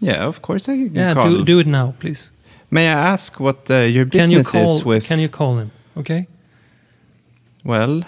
yeah, 0.00 0.26
of 0.28 0.40
course 0.42 0.68
I 0.68 0.76
can 0.76 0.94
Yeah, 0.94 1.14
call. 1.14 1.24
do, 1.30 1.44
do 1.44 1.58
it 1.58 1.66
now, 1.66 1.94
please. 1.98 2.30
May 2.70 2.86
I 2.88 3.12
ask 3.12 3.40
what 3.40 3.68
uh, 3.70 3.78
your 3.96 4.06
Can 4.06 4.30
you 4.30 4.38
business 4.38 4.52
call? 4.52 4.76
is 4.76 4.84
with? 4.84 5.04
Can 5.08 5.18
you 5.18 5.28
call 5.28 5.58
him? 5.58 5.70
Okay. 6.00 6.26
Well, 7.62 8.04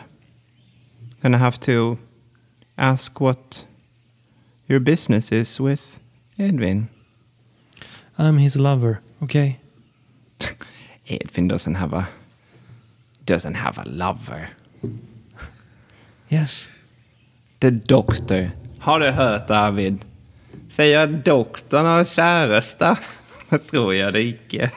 gonna 1.22 1.37
have 1.37 1.61
to 1.61 1.98
ask 2.78 3.20
what 3.20 3.66
your 4.66 4.81
business 4.81 5.31
is 5.31 5.61
with 5.61 6.00
Edwin. 6.38 6.88
I'm 8.18 8.38
his 8.38 8.57
lover. 8.57 9.02
Okay. 9.22 9.59
Edwin 11.07 11.48
doesn't 11.48 11.74
have 11.74 11.92
a 11.92 12.09
doesn't 13.26 13.57
have 13.57 13.76
a 13.76 13.85
lover. 13.87 14.48
Yes. 16.31 16.68
The 17.61 17.70
doctor. 17.70 18.52
Har 18.78 19.00
du 19.00 19.11
hört 19.11 19.50
Arvid? 19.50 20.05
Säger 20.68 21.07
doktorn 21.07 21.87
har 21.87 22.05
käresta? 22.05 22.98
Jag 23.50 23.66
tror 23.66 23.94
jag 23.94 24.12
det 24.12 24.22
icke. 24.22 24.70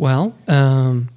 Well, 0.00 0.32
um, 0.46 1.08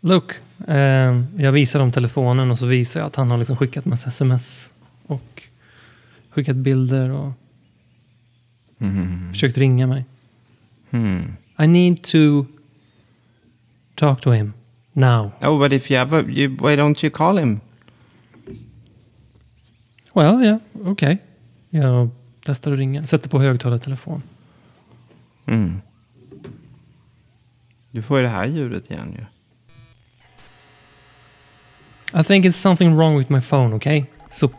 look. 0.00 0.32
Um, 0.66 1.26
jag 1.36 1.52
visar 1.52 1.78
dem 1.78 1.92
telefonen 1.92 2.50
och 2.50 2.58
så 2.58 2.66
visar 2.66 3.00
jag 3.00 3.06
att 3.06 3.16
han 3.16 3.30
har 3.30 3.38
liksom 3.38 3.56
skickat 3.56 3.84
massa 3.84 4.08
sms 4.08 4.72
och 5.06 5.42
skickat 6.30 6.56
bilder 6.56 7.10
och 7.10 7.32
försökt 9.30 9.58
ringa 9.58 9.86
mig. 9.86 10.04
Hmm. 10.90 11.36
I 11.58 11.66
need 11.66 12.02
to 12.02 12.46
talk 13.94 14.20
to 14.20 14.30
him 14.30 14.52
now. 14.92 15.30
Oh, 15.42 15.58
but 15.58 15.72
if 15.72 15.90
you 15.90 15.98
have 15.98 16.18
a, 16.18 16.24
you, 16.28 16.48
why 16.48 16.76
don't 16.76 17.04
you 17.04 17.10
call 17.10 17.38
him? 17.38 17.60
Well, 20.12 20.42
yeah, 20.42 20.58
okej. 20.72 20.90
Okay. 20.90 21.18
Jag 21.70 22.10
testar 22.44 22.72
att 22.72 22.78
ringa. 22.78 23.06
Sätter 23.06 23.28
på 23.28 23.38
högtalartelefon. 23.40 24.22
Mm. 25.46 25.80
Du 27.96 28.02
får 28.02 28.16
ju 28.16 28.22
det 28.22 28.28
här 28.28 28.46
ljudet 28.46 28.90
igen 28.90 29.12
ju. 29.18 29.24
I 32.20 32.22
think 32.22 32.44
it's 32.44 32.60
something 32.60 32.96
wrong 32.96 33.16
with 33.16 33.30
my 33.30 33.40
phone, 33.40 33.74
okay? 33.76 34.04
So 34.30 34.50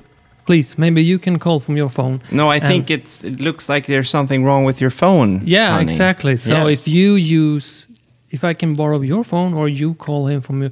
please, 0.45 0.75
maybe 0.77 1.01
you 1.01 1.19
can 1.19 1.37
call 1.39 1.59
from 1.59 1.77
your 1.77 1.89
phone. 1.89 2.19
No, 2.31 2.53
I 2.53 2.59
think 2.59 2.89
it's. 2.89 3.23
It 3.23 3.39
looks 3.39 3.69
like 3.69 3.85
there's 3.87 4.09
something 4.09 4.43
wrong 4.43 4.65
with 4.65 4.81
your 4.81 4.89
phone. 4.89 5.41
Yeah, 5.45 5.71
honey. 5.71 5.83
exactly. 5.83 6.35
So 6.35 6.51
Yes. 6.53 6.87
if 6.87 6.93
you 6.93 7.13
use, 7.53 7.87
if 8.31 8.43
I 8.43 8.55
can 8.55 8.73
borrow 8.75 9.01
your 9.03 9.23
phone 9.23 9.53
or 9.53 9.69
you 9.69 9.93
call 9.93 10.27
him 10.31 10.41
from 10.41 10.61
your, 10.61 10.71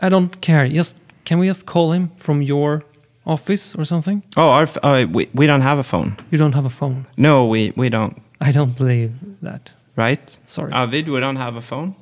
I 0.00 0.08
don't 0.08 0.40
care. 0.40 0.68
Just 0.68 0.94
can 1.24 1.40
we 1.40 1.48
just 1.48 1.66
call 1.66 1.92
him 1.92 2.10
from 2.16 2.40
your 2.42 2.82
office 3.24 3.74
or 3.78 3.84
something? 3.84 4.22
Oh, 4.36 4.50
our, 4.50 4.68
uh, 4.84 5.06
we 5.12 5.26
we 5.34 5.46
don't 5.46 5.62
have 5.62 5.78
a 5.80 5.82
phone. 5.84 6.12
You 6.30 6.38
don't 6.38 6.54
have 6.54 6.66
a 6.66 6.70
phone. 6.70 7.04
No, 7.16 7.46
we 7.52 7.72
we 7.76 7.88
don't. 7.88 8.14
I 8.40 8.52
don't 8.52 8.76
believe 8.76 9.10
that. 9.42 9.70
Right? 9.98 10.40
Sorry. 10.46 10.72
Arvid, 10.72 11.08
we 11.08 11.20
don't 11.20 11.36
have 11.36 11.56
a 11.56 11.60
phone. 11.60 11.94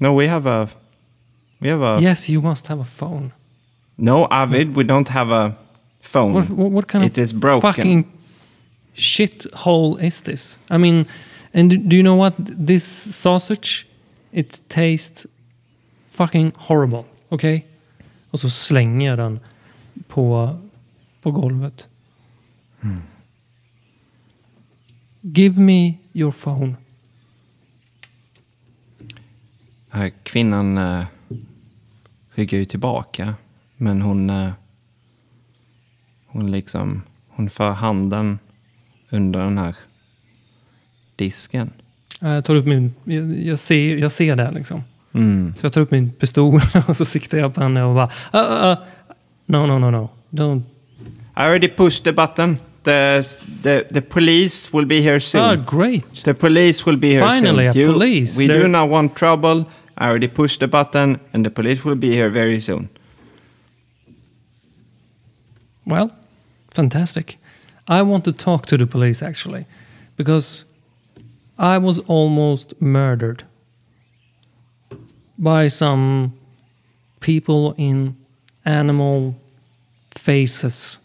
No, 0.00 0.12
we 0.12 0.28
have 0.28 0.46
a. 0.46 0.68
We 1.60 1.68
have 1.68 1.82
a. 1.82 1.98
yes, 2.00 2.28
you 2.28 2.40
must 2.40 2.68
have 2.68 2.78
a 2.80 2.84
phone. 2.84 3.32
No, 3.96 4.26
Arvid, 4.30 4.76
we 4.76 4.84
don't 4.84 5.08
have 5.08 5.30
a 5.32 5.56
phone. 6.00 6.34
What, 6.34 6.50
what, 6.50 6.70
what 6.70 6.86
kind 6.86 7.04
It 7.04 7.10
of 7.10 7.18
is 7.18 7.32
broken. 7.32 7.60
fucking 7.72 8.04
shit 8.94 9.46
hole 9.54 9.96
is 9.96 10.22
this? 10.22 10.58
I 10.70 10.78
mean, 10.78 11.06
and 11.52 11.88
do, 11.88 11.96
you 11.96 12.02
know 12.04 12.14
what? 12.14 12.34
This 12.38 12.84
sausage, 13.16 13.88
it 14.32 14.60
tastes 14.68 15.26
fucking 16.04 16.52
horrible. 16.56 17.04
Okay? 17.32 17.64
Och 18.30 18.40
så 18.40 18.50
slänger 18.50 19.08
jag 19.08 19.18
den 19.18 19.40
på, 20.08 20.58
på 21.22 21.30
golvet. 21.30 21.88
Hmm. 22.80 23.02
Give 25.20 25.60
me 25.60 25.98
your 26.12 26.32
phone. 26.32 26.76
Eh, 29.92 30.12
Kvinnan 30.22 30.78
uh, 30.78 31.04
ryggar 32.34 32.58
ju 32.58 32.64
tillbaka. 32.64 33.34
Men 33.76 34.02
hon... 34.02 34.30
eh, 34.30 34.50
hon 36.26 36.50
liksom... 36.50 37.02
Hon 37.28 37.50
för 37.50 37.70
handen 37.70 38.38
under 39.10 39.40
den 39.40 39.58
här 39.58 39.76
disken. 41.16 41.70
Jag 42.20 42.44
tar 42.44 42.54
upp 42.54 42.66
min... 42.66 42.94
Jag, 43.04 43.38
jag, 43.38 43.58
ser, 43.58 43.96
jag 43.96 44.12
ser 44.12 44.36
det 44.36 44.52
liksom. 44.52 44.82
Mm. 45.12 45.54
Så 45.58 45.66
jag 45.66 45.72
tar 45.72 45.80
upp 45.80 45.90
min 45.90 46.10
pistol 46.10 46.60
och 46.88 46.96
så 46.96 47.04
siktar 47.04 47.38
jag 47.38 47.54
på 47.54 47.60
henne 47.60 47.82
och 47.82 47.94
bara... 47.94 48.10
Uh, 48.34 48.52
uh, 48.52 48.70
uh. 48.70 48.78
No, 49.46 49.66
no, 49.66 49.78
no, 49.78 49.90
no. 49.90 50.08
Don't. 50.30 50.62
I 51.36 51.40
already 51.40 51.68
pushed 51.68 52.04
the 52.04 52.12
button. 52.12 52.58
The, 52.88 53.22
the, 53.62 53.86
the 53.90 54.00
police 54.00 54.72
will 54.72 54.86
be 54.86 55.02
here 55.02 55.20
soon. 55.20 55.42
Oh, 55.42 55.56
great. 55.56 56.10
The 56.24 56.32
police 56.34 56.86
will 56.86 56.96
be 56.96 57.10
here 57.10 57.20
Finally, 57.20 57.70
soon. 57.72 57.90
a 57.90 57.92
police. 57.92 58.36
We 58.38 58.46
They're- 58.46 58.62
do 58.62 58.68
not 58.68 58.88
want 58.88 59.14
trouble. 59.14 59.66
I 59.98 60.08
already 60.08 60.28
pushed 60.28 60.60
the 60.60 60.68
button 60.68 61.20
and 61.32 61.44
the 61.44 61.50
police 61.50 61.84
will 61.84 61.96
be 61.96 62.12
here 62.12 62.30
very 62.30 62.60
soon. 62.60 62.88
Well, 65.86 66.10
fantastic. 66.70 67.36
I 67.88 68.02
want 68.02 68.24
to 68.24 68.32
talk 68.32 68.66
to 68.66 68.76
the 68.78 68.86
police 68.86 69.22
actually, 69.22 69.66
because 70.16 70.64
I 71.58 71.78
was 71.78 71.98
almost 72.06 72.80
murdered 72.80 73.44
by 75.38 75.68
some 75.68 76.32
people 77.20 77.74
in 77.76 78.16
animal 78.64 79.34
faces. 80.10 81.00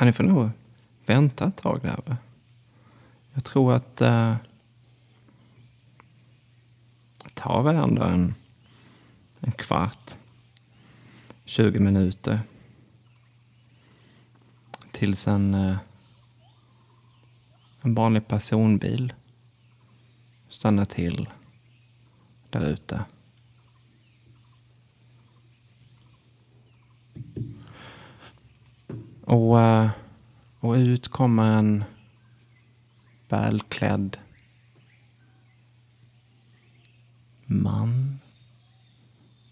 Ja, 0.00 0.06
ni 0.06 0.12
får 0.12 0.24
nog 0.24 0.50
vänta 1.06 1.46
ett 1.46 1.56
tag 1.56 1.80
där. 1.82 2.00
Va? 2.06 2.16
Jag 3.32 3.44
tror 3.44 3.72
att 3.74 4.00
eh, 4.00 4.30
uh, 4.30 4.36
det 7.24 7.34
tar 7.34 7.62
väl 7.62 7.76
ändå 7.76 8.02
en, 8.02 8.34
en 9.40 9.52
kvart, 9.52 10.16
20 11.44 11.80
minuter 11.80 12.40
tills 14.90 15.28
en, 15.28 15.54
eh, 15.54 15.76
en 17.80 17.94
vanlig 17.94 18.28
personbil 18.28 19.12
stannar 20.48 20.84
till 20.84 21.28
där 22.50 22.66
ute. 22.66 23.04
Och, 29.30 29.60
eh, 29.60 29.90
och 30.60 30.74
ut 30.74 31.08
kommer 31.08 31.58
en 31.58 31.84
välklädd 33.28 34.16
man 37.46 38.18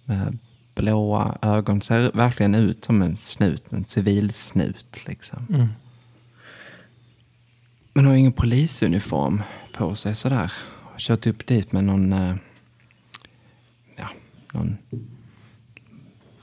med 0.04 0.38
blåa 0.74 1.38
ögon. 1.42 1.80
Ser 1.80 2.12
verkligen 2.12 2.54
ut 2.54 2.84
som 2.84 3.02
en 3.02 3.16
snut, 3.16 3.72
en 3.72 3.84
civil 3.84 4.32
snut 4.32 5.06
liksom. 5.06 5.46
Mm. 5.50 5.68
Men 7.92 8.06
har 8.06 8.14
ingen 8.14 8.32
polisuniform 8.32 9.42
på 9.72 9.94
sig 9.94 10.14
sådär. 10.14 10.52
Har 10.82 10.98
kört 10.98 11.26
upp 11.26 11.46
dit 11.46 11.72
med 11.72 11.84
någon... 11.84 12.12
eh, 12.12 12.36
Ja, 13.96 14.08
någon... 14.52 14.76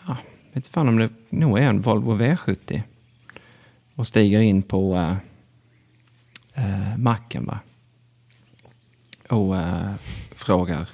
Ja, 0.07 0.17
vet 0.47 0.55
inte 0.55 0.69
fan 0.69 0.87
om 0.87 0.97
det 0.99 1.09
nog 1.29 1.59
är 1.59 1.69
en 1.69 1.81
Volvo 1.81 2.17
V70. 2.17 2.81
Och 3.95 4.07
stiger 4.07 4.39
in 4.39 4.63
på 4.63 4.93
uh, 4.93 5.15
uh, 6.57 6.97
macken 6.97 7.45
va. 7.45 7.59
Och 9.29 9.57
eh, 9.57 9.93
frågar. 10.35 10.89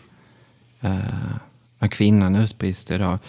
Uh, 0.83 1.35
när 1.79 1.87
kvinnan 1.87 2.35
utbrister 2.35 2.95
idag. 2.95 3.19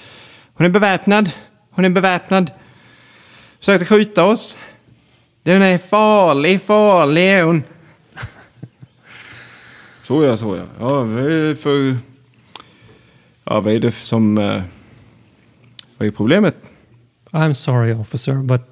Hon 0.54 0.66
är 0.66 0.70
beväpnad. 0.70 1.30
Hon 1.70 1.84
är 1.84 1.90
beväpnad. 1.90 2.50
Försökte 3.58 3.86
skjuta 3.86 4.24
oss. 4.24 4.56
Den 5.42 5.62
är 5.62 5.78
farlig, 5.78 6.62
farlig 6.62 7.22
är 7.22 7.42
hon. 7.42 7.62
Så 10.02 10.24
ja, 10.24 10.36
så 10.36 10.56
ja. 10.56 10.64
Ja, 10.80 11.04
vad 11.04 11.18
är 11.18 11.48
det 11.48 11.56
för... 11.56 11.96
Ja, 13.44 13.60
vad 13.60 13.74
är 13.74 13.80
det 13.80 13.92
som... 13.92 14.38
eh, 14.38 14.62
vad 15.98 16.08
är 16.08 16.12
problemet? 16.12 16.56
I'm 17.30 17.52
sorry, 17.52 17.92
officer, 17.92 18.34
but 18.34 18.71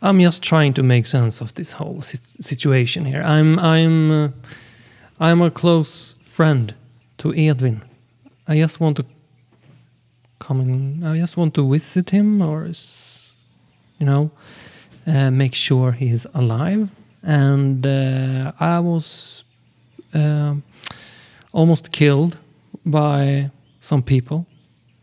I'm 0.00 0.20
just 0.20 0.42
trying 0.42 0.74
to 0.74 0.82
make 0.82 1.06
sense 1.06 1.40
of 1.40 1.52
this 1.54 1.72
whole 1.72 2.02
situation 2.02 3.04
here. 3.04 3.22
I'm 3.24 3.58
I'm 3.58 4.10
uh, 4.10 4.28
I'm 5.20 5.42
a 5.42 5.50
close 5.50 6.14
friend 6.22 6.74
to 7.18 7.34
Edwin. 7.34 7.82
I 8.46 8.56
just 8.60 8.80
want 8.80 8.96
to 8.96 9.04
come 10.38 10.60
in. 10.60 11.04
I 11.04 11.18
just 11.18 11.36
want 11.36 11.54
to 11.54 11.68
visit 11.70 12.10
him, 12.10 12.42
or 12.42 12.66
you 13.98 14.06
know, 14.06 14.30
uh, 15.06 15.30
make 15.30 15.54
sure 15.54 15.92
he's 15.92 16.26
alive. 16.34 16.90
and 17.22 17.86
uh, 17.86 18.52
I 18.60 18.80
was 18.80 19.44
um 20.14 20.62
almost 21.52 21.90
killed 21.92 22.38
by 22.84 23.50
some 23.80 24.02
people. 24.02 24.46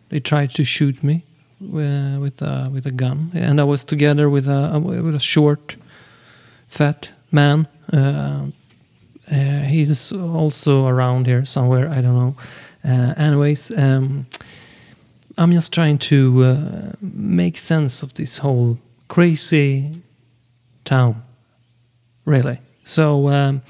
They 0.09 0.19
tried 0.19 0.51
to 0.55 0.63
shoot 0.63 1.03
me 1.03 1.24
uh, 1.61 2.19
with 2.19 2.41
a 2.41 2.69
with 2.73 2.85
a 2.85 2.91
gun, 2.91 3.31
and 3.33 3.59
I 3.59 3.63
was 3.63 3.83
together 3.83 4.29
with 4.29 4.47
a 4.47 4.79
with 4.79 5.15
a 5.15 5.19
short, 5.19 5.75
fat 6.67 7.11
man. 7.31 7.67
Uh, 7.91 8.47
uh, 9.31 9.61
he's 9.61 10.11
also 10.11 10.87
around 10.87 11.27
here 11.27 11.45
somewhere. 11.45 11.89
I 11.89 12.01
don't 12.01 12.15
know. 12.15 12.35
Uh, 12.83 13.13
anyways, 13.17 13.71
um, 13.77 14.27
I'm 15.37 15.51
just 15.51 15.73
trying 15.73 15.97
to 15.97 16.43
uh, 16.43 16.91
make 17.01 17.57
sense 17.57 18.03
of 18.03 18.13
this 18.13 18.37
whole 18.37 18.77
crazy 19.07 20.01
town, 20.83 21.23
really. 22.25 22.59
So 22.83 23.29
um, 23.29 23.61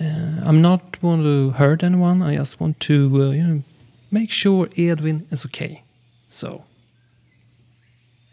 uh, 0.00 0.40
I'm 0.44 0.62
not 0.62 1.02
want 1.02 1.22
to 1.22 1.50
hurt 1.50 1.82
anyone. 1.82 2.22
I 2.22 2.36
just 2.36 2.60
want 2.60 2.80
to, 2.80 3.10
uh, 3.14 3.30
you 3.30 3.42
know, 3.42 3.62
make 4.10 4.30
sure 4.30 4.68
Edwin 4.76 5.26
is 5.30 5.44
okay. 5.46 5.82
So, 6.28 6.64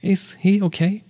is 0.04 0.38
he 0.40 0.62
okay? 0.62 1.02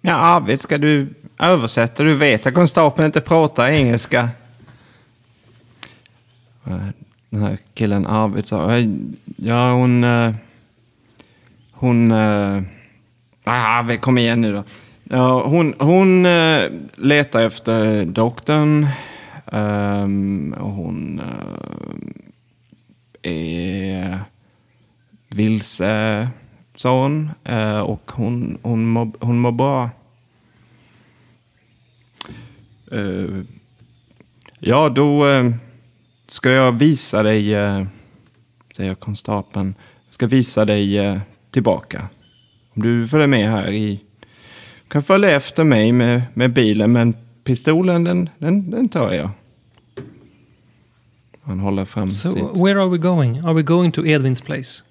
Ja, 0.00 0.14
Arvid, 0.14 0.60
ska 0.60 0.78
du 0.78 1.14
översätta? 1.38 2.02
Du 2.02 2.14
vet 2.14 2.46
att 2.46 2.54
konstapeln 2.54 3.06
inte 3.06 3.20
pratar 3.20 3.70
engelska. 3.70 4.28
Den 7.30 7.42
här 7.42 7.58
killen 7.74 8.06
Arvid 8.06 8.46
sa, 8.46 8.70
ja 9.36 9.72
hon... 9.72 10.04
Eh, 10.04 10.34
hon... 11.72 12.10
Eh, 12.10 12.62
ah, 13.44 13.96
kom 14.00 14.18
igen 14.18 14.40
nu 14.40 14.52
då. 14.52 14.64
Ja, 15.04 15.46
hon 15.46 15.74
hon 15.78 16.26
eh, 16.26 16.70
letar 16.96 17.42
efter 17.42 18.04
doktorn. 18.04 18.86
Ehm, 19.52 20.54
och 20.58 20.70
hon 20.70 21.20
är 23.22 24.20
vilse, 25.36 26.28
sa 26.74 27.02
hon. 27.02 27.30
Eh, 27.44 27.80
och 27.80 28.12
hon, 28.14 28.58
hon, 28.62 28.86
mår, 28.86 29.12
hon 29.20 29.38
mår 29.38 29.52
bra. 29.52 29.90
Eh, 32.92 33.42
ja, 34.58 34.88
då 34.88 35.26
eh, 35.28 35.50
ska 36.26 36.50
jag 36.50 36.72
visa 36.72 37.22
dig, 37.22 37.50
säger 38.76 38.94
konstapeln. 38.94 39.74
Ska 40.10 40.26
visa 40.26 40.64
dig 40.64 41.20
tillbaka. 41.50 42.08
Om 42.74 42.82
du 42.82 43.08
följer 43.08 43.26
med 43.26 43.50
här 43.50 43.72
i... 43.72 44.00
Du 44.82 44.88
kan 44.88 45.02
följa 45.02 45.30
efter 45.30 45.64
mig 45.64 45.92
med, 45.92 46.22
med 46.34 46.52
bilen, 46.52 46.92
men 46.92 47.14
pistolen 47.44 48.04
den, 48.04 48.28
den, 48.38 48.70
den 48.70 48.88
tar 48.88 49.12
jag. 49.12 49.30
Han 51.42 51.60
håller 51.60 51.84
fram 51.84 52.10
So, 52.10 52.30
sitt... 52.30 52.42
where 52.42 52.80
are 52.80 52.88
we 52.88 52.98
going? 52.98 53.38
Are 53.44 53.54
we 53.54 53.62
going 53.62 53.92
to 53.92 54.02
Edwin's 54.02 54.44
place? 54.44 54.82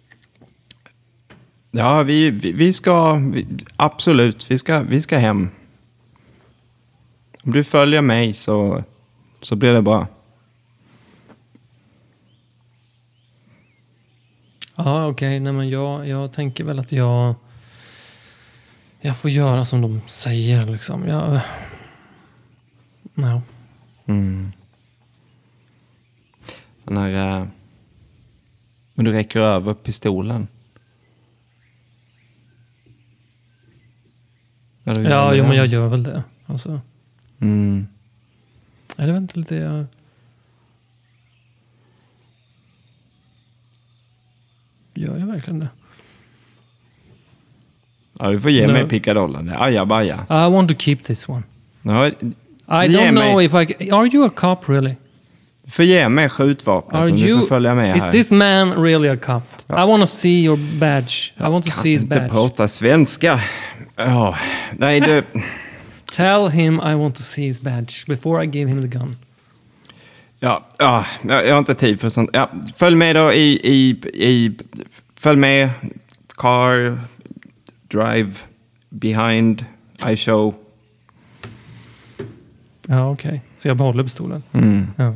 Ja, 1.78 2.04
vi, 2.04 2.30
vi, 2.30 2.52
vi 2.52 2.74
ska... 2.74 3.14
Vi, 3.16 3.48
absolut, 3.76 4.52
vi 4.52 4.58
ska, 4.58 4.80
vi 4.80 5.02
ska 5.02 5.18
hem. 5.18 5.50
Om 7.44 7.52
du 7.52 7.64
följer 7.64 8.02
mig 8.02 8.34
så, 8.34 8.84
så 9.42 9.56
blir 9.56 9.74
det 9.74 9.82
bra. 9.82 10.08
Ja, 14.76 15.08
okej. 15.08 15.40
Nej, 15.40 15.54
men 15.54 15.70
jag, 15.70 16.08
jag 16.08 16.34
tänker 16.34 16.64
väl 16.64 16.80
att 16.80 16.92
jag... 16.92 17.36
Jag 19.02 19.18
får 19.18 19.32
göra 19.32 19.66
som 19.66 19.82
de 19.82 20.02
säger 20.06 20.68
liksom. 20.68 21.08
Jag... 21.08 21.40
No. 23.14 23.42
Mm. 24.06 24.52
Den 26.84 26.98
här... 26.98 27.40
eh, 27.42 27.48
Men 28.94 29.06
du 29.06 29.12
räcker 29.12 29.40
över 29.40 29.74
pistolen. 29.74 30.48
Ja, 34.88 34.94
du 34.94 35.02
gör 35.02 35.10
Ja, 35.10 35.34
jo, 35.34 35.44
men 35.48 35.58
jag 35.58 35.66
gör 35.66 35.88
väl 35.88 36.04
det. 36.04 36.24
Alltså, 36.46 36.82
Mm. 37.42 37.88
väl 39.14 39.22
inte 39.22 39.40
lite... 39.40 39.56
Jag... 39.56 39.86
Gör 44.94 45.18
jag 45.18 45.28
verkligen 45.28 45.60
det? 45.60 45.68
Ja, 48.20 48.30
du 48.30 48.40
får 48.40 48.52
ge 48.52 48.68
No. 48.68 48.72
mig 48.72 48.88
pickadollen. 48.88 49.54
Ajabaja. 49.58 50.26
I 50.30 50.52
want 50.52 50.70
to 50.70 50.76
keep 50.78 50.96
this 51.04 51.30
one. 51.30 51.44
Ja, 51.82 52.08
I 52.08 52.12
don't 52.68 53.12
know 53.12 53.36
mig- 53.36 53.46
if 53.46 53.54
I... 53.54 53.92
Are 53.92 54.08
you 54.14 54.26
a 54.26 54.30
cop 54.36 54.70
really? 54.70 54.96
du 55.64 55.72
får 55.72 55.86
ge 55.86 56.10
mig 56.10 56.30
skjutvapnet 56.30 57.02
Are 57.02 57.10
om 57.12 57.16
du 57.18 57.28
you... 57.28 57.40
får 57.40 57.48
följa 57.48 57.76
med 57.76 57.98
Is 57.98 58.04
här. 58.04 58.12
this 58.12 58.32
man 58.32 58.74
really 58.84 59.10
a 59.10 59.18
cop? 59.26 59.44
I 59.70 59.74
want 59.74 60.04
to 60.04 60.08
see 60.08 60.44
your 60.44 60.58
badge. 60.80 61.34
I 61.38 61.42
want 61.44 61.66
to 61.66 61.72
see 61.72 61.92
his 61.92 62.04
inte 62.04 62.16
badge. 62.20 62.30
prata 62.34 62.68
svenska. 62.68 63.40
Ja, 63.96 64.38
nej 64.72 65.00
du... 65.00 65.24
Tell 66.06 66.48
him 66.48 66.76
I 66.76 66.94
want 66.96 67.16
to 67.16 67.22
see 67.22 67.48
his 67.48 67.62
badge 67.62 68.08
before 68.08 68.46
I 68.46 68.48
give 68.48 68.70
him 68.70 68.82
the 68.82 68.88
gun. 68.88 69.18
Ja, 70.40 70.66
ja, 70.78 71.06
jag 71.22 71.52
har 71.52 71.60
inte 71.60 71.76
tid 71.76 72.00
för 72.00 72.10
sånt. 72.10 72.30
Ja, 72.34 72.50
följ 72.76 72.96
med 72.96 73.16
då 73.16 73.34
i, 73.34 73.60
i, 73.64 73.90
i... 74.14 74.58
Följ 75.16 75.40
med. 75.40 75.70
Car, 76.38 77.00
drive, 77.88 78.32
behind, 78.90 79.66
I 80.10 80.16
show. 80.16 80.56
Ja, 82.88 83.12
okej. 83.12 83.42
Så 83.58 83.68
jag 83.68 83.78
behåller 83.78 84.04
pistolen? 84.04 84.44
Mm. 84.52 84.88
Ja. 84.98 85.16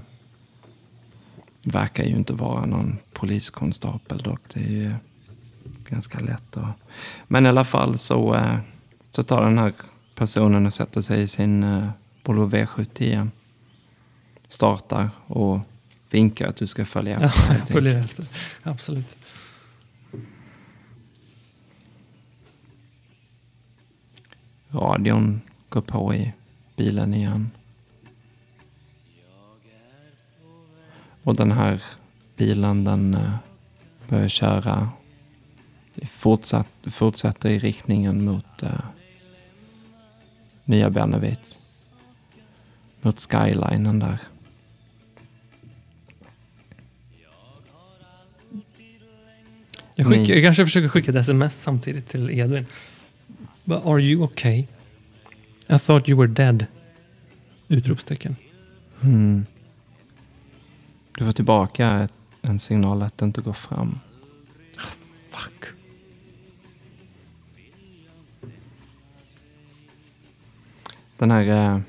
Verkar 1.63 2.03
ju 2.03 2.15
inte 2.15 2.33
vara 2.33 2.65
någon 2.65 2.97
poliskonstapel 3.13 4.17
dock. 4.17 4.41
Det 4.53 4.83
är 4.83 4.95
ganska 5.89 6.19
lätt 6.19 6.58
att... 6.58 6.71
Men 7.28 7.45
i 7.45 7.49
alla 7.49 7.63
fall 7.63 7.97
så, 7.97 8.36
eh, 8.36 8.58
så 9.12 9.23
tar 9.23 9.45
den 9.45 9.58
här 9.58 9.73
personen 10.15 10.65
och 10.65 10.73
sätter 10.73 11.02
sig 11.02 11.21
i 11.21 11.28
sin 11.28 11.63
eh, 11.63 11.89
Volvo 12.23 12.49
V70 12.49 13.02
igen. 13.04 13.32
Startar 14.47 15.10
och 15.28 15.60
vinkar 16.10 16.47
att 16.47 16.56
du 16.56 16.67
ska 16.67 16.86
följa 16.86 17.17
Ja, 17.21 17.25
efter. 17.25 17.47
jag 17.47 17.54
helt 17.58 17.69
följer 17.71 17.99
efter. 17.99 18.25
Absolut. 18.63 19.17
Radion 24.71 25.41
går 25.69 25.82
på 25.82 26.13
i 26.15 26.34
bilen 26.75 27.13
igen. 27.13 27.52
Och 31.23 31.36
den 31.36 31.52
här 31.52 31.84
bilen 32.38 32.84
den 32.84 33.13
eh, 33.13 33.36
börjar 34.08 34.28
köra. 34.28 34.89
Fortsatt, 36.05 36.67
fortsätter 36.83 37.49
i 37.49 37.59
riktningen 37.59 38.25
mot 38.25 38.63
eh, 38.63 38.69
Nya 40.65 40.89
Bernevit. 40.89 41.59
Mot 43.01 43.19
skylinen 43.19 43.99
där. 43.99 44.19
Jag, 49.95 50.07
skickar, 50.07 50.33
jag 50.33 50.43
kanske 50.43 50.65
försöker 50.65 50.88
skicka 50.88 51.12
ett 51.12 51.17
sms 51.17 51.62
samtidigt 51.62 52.07
till 52.07 52.29
Edvin. 52.29 52.65
But 53.63 53.85
are 53.85 54.01
you 54.01 54.23
okay? 54.23 54.65
I 55.67 55.79
thought 55.79 56.09
you 56.09 56.19
were 56.19 56.27
dead. 56.27 56.65
Utropstecken. 57.67 58.35
Mm. 59.01 59.45
Du 61.17 61.25
får 61.25 61.31
tillbaka 61.31 62.09
en 62.41 62.59
signal 62.59 63.01
att 63.01 63.17
det 63.17 63.25
inte 63.25 63.41
går 63.41 63.53
fram. 63.53 63.99
Den 71.19 71.31
här 71.31 71.73
eh, 71.73 71.79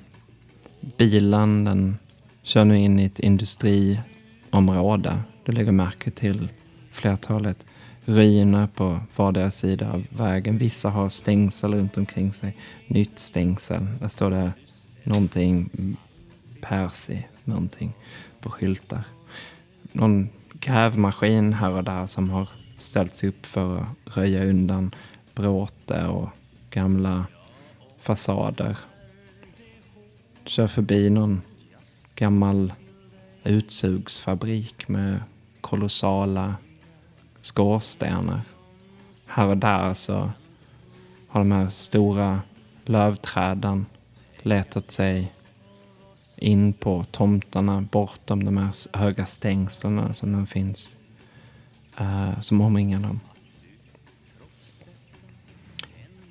bilen 0.97 1.65
den 1.65 1.99
kör 2.43 2.65
nu 2.65 2.79
in 2.79 2.99
i 2.99 3.05
ett 3.05 3.19
industriområde. 3.19 5.23
Du 5.45 5.53
lägger 5.53 5.73
märke 5.73 6.11
till 6.11 6.49
flertalet 6.91 7.67
ruiner 8.05 8.67
på 8.67 9.01
vardera 9.17 9.51
sida 9.51 9.93
av 9.93 10.05
vägen. 10.11 10.59
Vissa 10.59 10.91
har 10.91 11.09
stängsel 11.09 11.75
runt 11.75 11.97
omkring 11.97 12.33
sig. 12.33 12.57
Nytt 12.87 13.19
stängsel. 13.19 13.87
Där 14.01 14.09
står 14.09 14.31
det 14.31 14.53
någonting 15.05 15.71
persi, 16.61 17.27
någonting 17.45 17.93
på 18.41 18.51
skyltar. 18.51 19.05
Någon 19.93 20.29
grävmaskin 20.53 21.53
här 21.53 21.71
och 21.71 21.85
där 21.85 22.07
som 22.07 22.31
har 22.31 22.49
ställts 22.79 23.25
upp 23.25 23.47
för 23.47 23.77
att 23.77 24.17
röja 24.17 24.45
undan 24.45 24.95
bråte 25.35 26.07
och 26.07 26.29
gamla 26.71 27.27
fasader 28.01 28.77
kör 30.51 30.67
förbi 30.67 31.11
någon 31.11 31.43
gammal 32.15 32.73
utsugsfabrik 33.45 34.89
med 34.89 35.21
kolossala 35.61 36.55
skorstenar. 37.41 38.41
Här 39.27 39.49
och 39.49 39.57
där 39.57 39.95
så 39.95 40.31
har 41.29 41.41
de 41.41 41.53
här 41.53 41.71
stora 41.71 42.41
lövträden 42.85 43.87
letat 44.43 44.91
sig 44.91 45.33
in 46.37 46.73
på 46.73 47.05
tomterna 47.11 47.81
bortom 47.81 48.45
de 48.45 48.57
här 48.57 48.97
höga 48.99 49.27
stängslen 49.27 50.15
som 50.15 50.33
de 50.33 50.47
finns. 50.47 50.99
uh, 52.01 52.41
som 52.41 52.61
omringar 52.61 53.01
dem. 53.01 53.21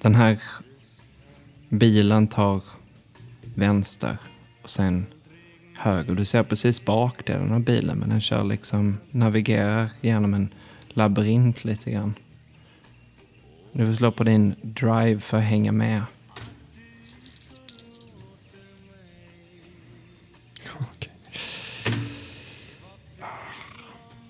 Den 0.02 0.16
här 0.16 0.40
bilen 1.70 2.28
tar 2.28 2.62
vänster 3.60 4.18
och 4.64 4.70
sen 4.70 5.06
höger. 5.78 6.16
Du 6.16 6.26
ser 6.26 6.44
precis 6.44 6.86
bakdelen 6.86 7.52
av 7.52 7.60
bilen 7.60 7.98
men 7.98 8.10
den 8.10 8.22
kör 8.22 8.44
liksom, 8.44 8.98
navigerar 9.12 9.90
genom 10.02 10.34
en 10.34 10.50
labyrint 10.90 11.64
lite 11.64 11.92
grann. 11.92 12.14
Du 13.72 13.86
får 13.86 13.94
slå 13.94 14.12
på 14.12 14.24
din 14.24 14.56
drive 14.62 15.20
för 15.20 15.38
att 15.38 15.44
hänga 15.44 15.72
med. 15.72 16.04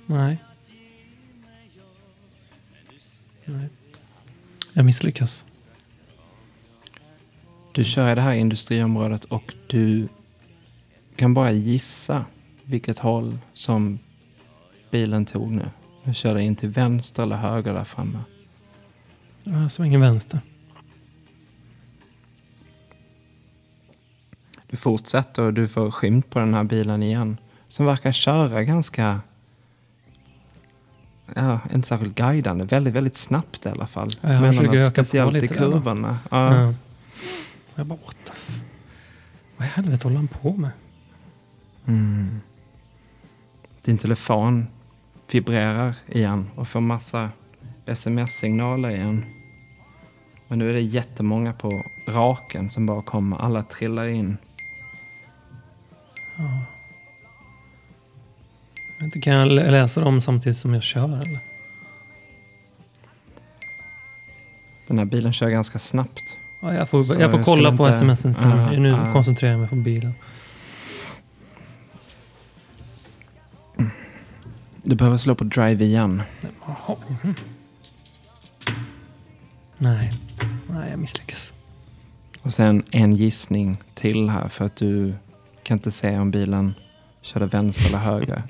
Nej. 0.06 0.44
Nej. 3.46 3.70
Jag 4.74 4.86
misslyckas. 4.86 5.46
Du 7.72 7.84
kör 7.84 8.11
i 8.11 8.15
det 8.15 8.22
här 8.22 8.34
industriområdet 8.34 9.26
och 9.26 9.53
du 9.67 10.07
kan 11.15 11.34
bara 11.34 11.51
gissa 11.51 12.26
vilket 12.63 12.99
håll 12.99 13.38
som 13.53 13.99
bilen 14.91 15.26
tog 15.26 15.51
nu. 15.51 15.70
Du 16.03 16.13
kör 16.13 16.38
in 16.38 16.55
till 16.55 16.70
vänster 16.70 17.24
eller 17.24 17.36
höger 17.36 17.74
där 17.74 17.84
framme. 17.84 18.20
Jag 19.43 19.72
svänger 19.72 19.99
vänster. 19.99 20.39
Du 24.67 24.78
fortsätter 24.78 25.41
och 25.41 25.53
du 25.53 25.67
får 25.67 25.91
skymt 25.91 26.30
på 26.30 26.39
den 26.39 26.53
här 26.53 26.63
bilen 26.63 27.03
igen. 27.03 27.38
Som 27.67 27.86
verkar 27.86 28.11
köra 28.11 28.63
ganska... 28.63 29.22
Ja, 31.36 31.59
inte 31.74 31.88
särskilt 31.88 32.15
guidande. 32.15 32.65
Väldigt, 32.65 32.93
väldigt 32.93 33.17
snabbt 33.17 33.65
i 33.65 33.70
alla 33.70 33.88
fall. 33.88 34.09
Ja, 34.22 34.34
jag 34.34 34.41
Men 34.41 34.53
försöker 34.53 34.78
öka 34.78 34.86
på 34.86 34.91
speciellt 34.91 35.36
i 35.36 35.39
där 35.39 35.47
kurvorna. 35.47 36.17
Ja. 36.32 36.55
Ja. 36.55 36.74
Jag 37.80 37.86
bara, 37.88 38.00
what 38.06 38.16
the 38.26 38.32
f- 38.32 38.62
Vad 39.58 39.68
i 39.68 39.72
helvete 39.72 40.08
håller 40.08 40.18
han 40.18 40.28
på 40.28 40.54
med? 40.54 40.70
Mm. 41.88 42.42
Din 43.86 43.98
telefon 43.98 44.68
vibrerar 45.32 45.96
igen 46.08 46.50
och 46.56 46.68
får 46.68 46.82
massa 46.82 47.30
sms-signaler 47.86 48.90
igen. 48.90 49.26
Men 50.48 50.60
nu 50.60 50.70
är 50.70 50.74
det 50.74 50.82
jättemånga 50.82 51.54
på 51.54 51.84
raken 52.08 52.70
som 52.70 52.86
bara 52.86 53.02
kommer. 53.02 53.38
Alla 53.38 53.64
trillar 53.64 54.08
in. 54.08 54.38
Jag 56.38 56.46
vet 58.96 59.04
inte, 59.04 59.20
kan 59.20 59.34
jag 59.34 59.48
lä- 59.48 59.72
läsa 59.72 60.02
dem 60.02 60.22
samtidigt 60.22 60.58
som 60.58 60.74
jag 60.74 60.84
kör 60.84 61.04
eller? 61.22 61.40
Den 64.88 64.98
här 64.98 65.06
bilen 65.06 65.34
kör 65.34 65.50
ganska 65.50 65.80
snabbt. 65.80 66.38
Ja, 66.62 66.74
jag 66.74 66.89
får, 66.89 67.03
Så 67.03 67.20
jag 67.20 67.32
får 67.32 67.43
kolla 67.43 67.78
på 67.78 67.86
inte- 67.88 67.97
smsen 67.97 68.34
sen. 68.34 68.49
Ja, 68.60 68.72
nu 68.72 68.97
koncentrerar 69.14 69.51
jag 69.51 69.60
mig 69.60 69.70
på 69.70 69.76
bilen. 69.76 70.14
Du 74.84 74.95
behöver 74.95 75.18
slå 75.18 75.36
på 75.36 75.43
drive 75.43 75.86
igen. 75.86 76.22
Mhm. 77.24 77.36
Nej. 79.78 80.12
Nej, 80.70 80.89
jag 80.89 80.99
misslyckas. 80.99 81.53
Och 82.41 82.53
sen 82.53 82.84
en 82.91 83.14
gissning 83.16 83.78
till 83.93 84.30
här 84.30 84.47
för 84.47 84.66
att 84.66 84.76
du 84.76 85.14
kan 85.64 85.78
inte 85.78 85.91
se 85.91 86.18
om 86.18 86.32
bilen 86.32 86.74
körde 87.22 87.45
vänster 87.45 87.88
eller 87.89 87.97
höger. 87.97 88.43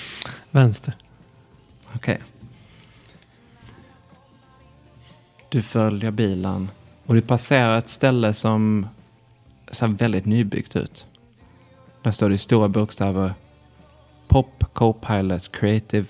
Vänster. 0.50 0.94
Okej. 1.94 2.18
Du 5.48 5.62
följer 5.62 6.10
bilen 6.10 6.70
och 7.06 7.14
du 7.14 7.20
passerar 7.20 7.78
ett 7.78 7.88
ställe 7.88 8.32
som 8.32 8.86
ser 9.70 9.88
väldigt 9.88 10.24
nybyggt 10.26 10.76
ut. 10.76 11.06
Där 12.02 12.10
står 12.10 12.28
det 12.28 12.34
i 12.34 12.38
stora 12.38 12.68
bokstäver 12.68 13.34
Pop 14.28 14.64
Copilot 14.72 15.52
Creative 15.52 16.06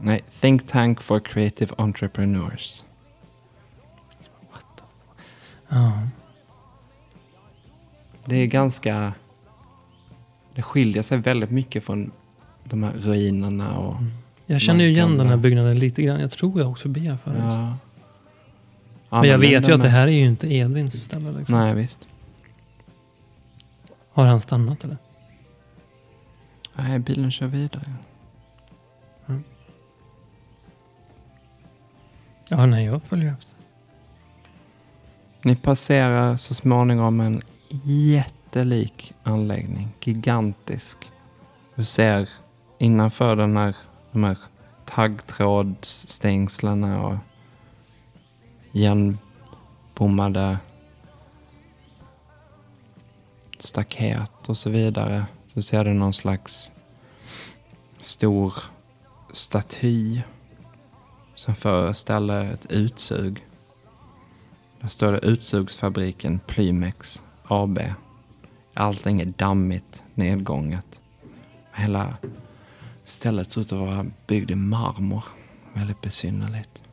Nej, 0.00 0.24
Think 0.40 0.66
Tank 0.66 1.00
for 1.00 1.20
Creative 1.20 1.74
Entrepreneurs. 1.78 2.84
Ja. 5.68 5.92
Det 8.24 8.36
är 8.36 8.46
ganska... 8.46 9.12
Det 10.54 10.62
skiljer 10.62 11.02
sig 11.02 11.18
väldigt 11.18 11.50
mycket 11.50 11.84
från 11.84 12.10
de 12.64 12.82
här 12.82 12.92
ruinerna 12.92 13.78
och... 13.78 13.94
Jag 14.46 14.60
känner 14.60 14.84
ju 14.84 14.90
igen 14.90 15.18
den 15.18 15.26
här 15.26 15.36
byggnaden 15.36 15.78
lite 15.78 16.02
grann. 16.02 16.20
Jag 16.20 16.30
tror 16.30 16.60
jag 16.60 16.70
också 16.70 16.82
förbi 16.82 17.00
här 17.00 17.16
förut. 17.16 17.36
Ja. 17.40 17.76
Men 19.20 19.30
jag 19.30 19.38
vet 19.38 19.68
ju 19.68 19.72
att 19.74 19.80
det 19.80 19.86
är- 19.86 19.90
här 19.90 20.08
är 20.08 20.12
ju 20.12 20.26
inte 20.26 20.54
Edvins 20.54 21.02
ställe. 21.02 21.32
Liksom. 21.38 21.58
Nej, 21.58 21.74
visst. 21.74 22.08
Har 24.12 24.26
han 24.26 24.40
stannat 24.40 24.84
eller? 24.84 24.96
Nej, 26.74 26.98
bilen 26.98 27.30
kör 27.30 27.46
vidare. 27.46 27.92
Ja, 32.48 32.66
nej, 32.66 32.84
jag 32.84 33.02
följer 33.02 33.32
efter. 33.32 33.54
Ni 35.42 35.56
passerar 35.56 36.36
så 36.36 36.54
småningom 36.54 37.20
en 37.20 37.42
jättelik 37.84 39.12
anläggning. 39.22 39.88
Gigantisk. 40.04 40.98
Du 41.74 41.84
ser 41.84 42.28
innanför 42.78 43.36
den 43.36 43.56
här, 43.56 43.76
de 44.12 44.24
här 44.24 44.36
taggtrådsstängslen 44.84 46.84
och 46.84 47.14
igenbommade 48.74 50.58
staket 53.58 54.48
och 54.48 54.56
så 54.56 54.70
vidare. 54.70 55.26
Så 55.54 55.62
ser 55.62 55.84
du 55.84 55.94
någon 55.94 56.12
slags 56.12 56.72
stor 58.00 58.54
staty 59.32 60.20
som 61.34 61.54
föreställer 61.54 62.52
ett 62.52 62.66
utsug. 62.66 63.46
Där 64.80 64.88
står 64.88 65.12
det 65.12 65.18
utsugsfabriken 65.18 66.40
Plymex 66.46 67.24
AB. 67.48 67.78
Allting 68.74 69.20
är 69.20 69.26
dammigt, 69.26 70.02
nedgånget. 70.14 71.00
Hela 71.72 72.16
stället 73.04 73.50
ser 73.50 73.60
ut 73.60 73.72
att 73.72 73.78
vara 73.78 74.06
byggd 74.26 74.50
i 74.50 74.54
marmor. 74.54 75.24
Väldigt 75.72 76.00
besynnerligt. 76.00 76.83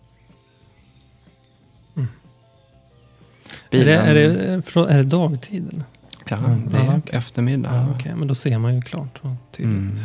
Är, 3.72 3.86
det, 3.86 3.96
är, 3.96 4.14
det, 4.14 4.94
är 4.94 4.98
det 4.98 5.04
dagtid 5.04 5.68
eller? 5.74 5.84
Ja, 6.30 6.38
Mm. 6.38 6.70
det 6.70 6.78
är 6.78 6.86
Ja, 6.86 6.98
okej. 6.98 7.18
eftermiddag. 7.18 7.76
Ja, 7.76 7.96
Okej, 7.96 8.16
men 8.16 8.28
då 8.28 8.36
ser 8.36 8.58
man 8.60 8.76
ju 8.76 8.82
klart. 8.82 9.22
Mm. 9.60 10.00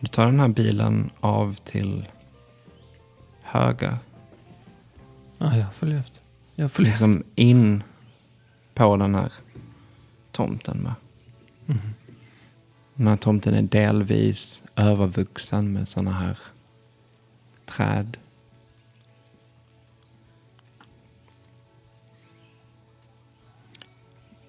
Du 0.00 0.06
tar 0.06 0.26
den 0.26 0.40
här 0.40 0.48
bilen 0.48 1.10
av 1.20 1.54
till 1.64 2.06
höger. 3.42 3.96
Ja, 5.38 5.56
jag 5.56 5.74
följer 5.74 5.98
efter. 5.98 6.20
Jag 6.54 6.72
följer 6.72 6.92
efter. 6.92 7.06
Liksom 7.06 7.24
in 7.34 7.82
på 8.74 8.96
den 8.96 9.14
här 9.14 9.32
tomten. 10.32 10.84
Va? 10.84 10.94
Mhm. 11.66 11.78
Den 12.94 13.06
här 13.06 13.16
tomten 13.16 13.54
är 13.54 13.62
delvis 13.62 14.64
övervuxen 14.76 15.72
med 15.72 15.88
sådana 15.88 16.12
här 16.12 16.38
träd. 17.66 18.16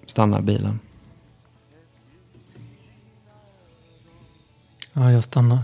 Stannar 0.06 0.42
bilen. 0.42 0.80
Ja, 4.92 5.12
jag 5.12 5.24
stannar. 5.24 5.62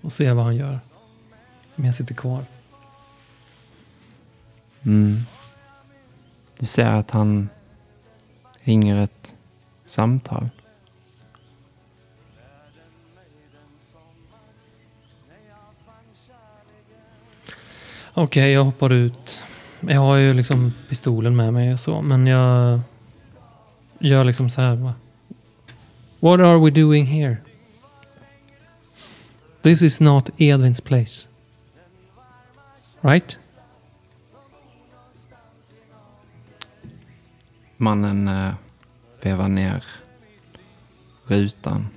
Och 0.00 0.12
ser 0.12 0.34
vad 0.34 0.44
han 0.44 0.56
gör. 0.56 0.80
Men 1.74 1.84
jag 1.84 1.94
sitter 1.94 2.14
kvar. 2.14 2.44
Mm. 4.82 5.20
Du 6.58 6.66
ser 6.66 6.86
att 6.86 7.10
han 7.10 7.48
ringer 8.60 8.96
ett 8.96 9.34
samtal. 9.84 10.48
Okej, 18.14 18.52
jag 18.52 18.64
hoppar 18.64 18.92
ut. 18.92 19.42
Jag 19.80 20.00
har 20.00 20.16
ju 20.16 20.32
liksom 20.32 20.72
pistolen 20.88 21.36
med 21.36 21.52
mig 21.52 21.72
och 21.72 21.80
så, 21.80 22.02
men 22.02 22.26
jag 22.26 22.80
gör 23.98 24.24
liksom 24.24 24.50
så 24.50 24.60
här. 24.60 24.76
Va? 24.76 24.94
What 26.20 26.40
are 26.40 26.58
we 26.58 26.70
doing 26.70 27.06
here? 27.06 27.36
This 29.62 29.82
is 29.82 30.00
not 30.00 30.30
Edvins 30.36 30.80
place. 30.80 31.28
Right? 33.00 33.38
Mannen 37.76 38.28
eh, 38.28 38.54
vevar 39.22 39.48
ner 39.48 39.84
rutan. 41.26 41.88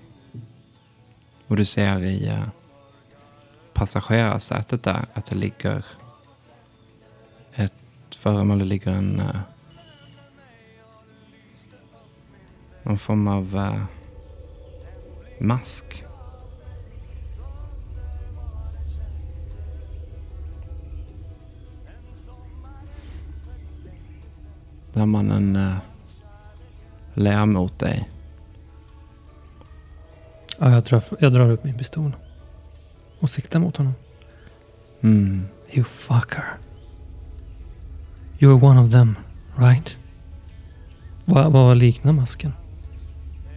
Och 1.47 1.57
du 1.57 1.65
ser 1.65 2.03
i 2.03 2.27
eh, 2.27 2.47
passagerarsätet 3.73 4.83
där 4.83 5.05
att 5.13 5.25
det 5.25 5.35
ligger 5.35 5.85
föremål. 8.15 8.59
Det 8.59 8.65
ligger 8.65 8.91
en 8.91 9.19
eh, 9.19 9.41
någon 12.83 12.97
form 12.97 13.27
av 13.27 13.55
eh, 13.55 13.83
mask. 15.39 16.03
Där 24.93 25.05
mannen 25.05 25.55
eh, 25.55 25.75
ler 27.13 27.45
mot 27.45 27.79
dig. 27.79 28.09
Ja, 30.59 30.71
jag, 30.71 30.83
drar, 30.83 31.03
jag 31.19 31.33
drar 31.33 31.49
upp 31.49 31.63
min 31.63 31.77
pistol. 31.77 32.15
Och 33.19 33.29
siktar 33.29 33.59
mot 33.59 33.77
honom. 33.77 33.93
Mm. 35.01 35.47
You 35.71 35.83
fucker. 35.83 36.45
You're 38.41 38.63
one 38.63 38.81
of 38.81 38.91
them, 38.91 39.15
right? 39.55 39.97
Vad, 41.25 41.51
vad 41.51 41.77
liknar 41.77 42.13
masken? 42.13 42.53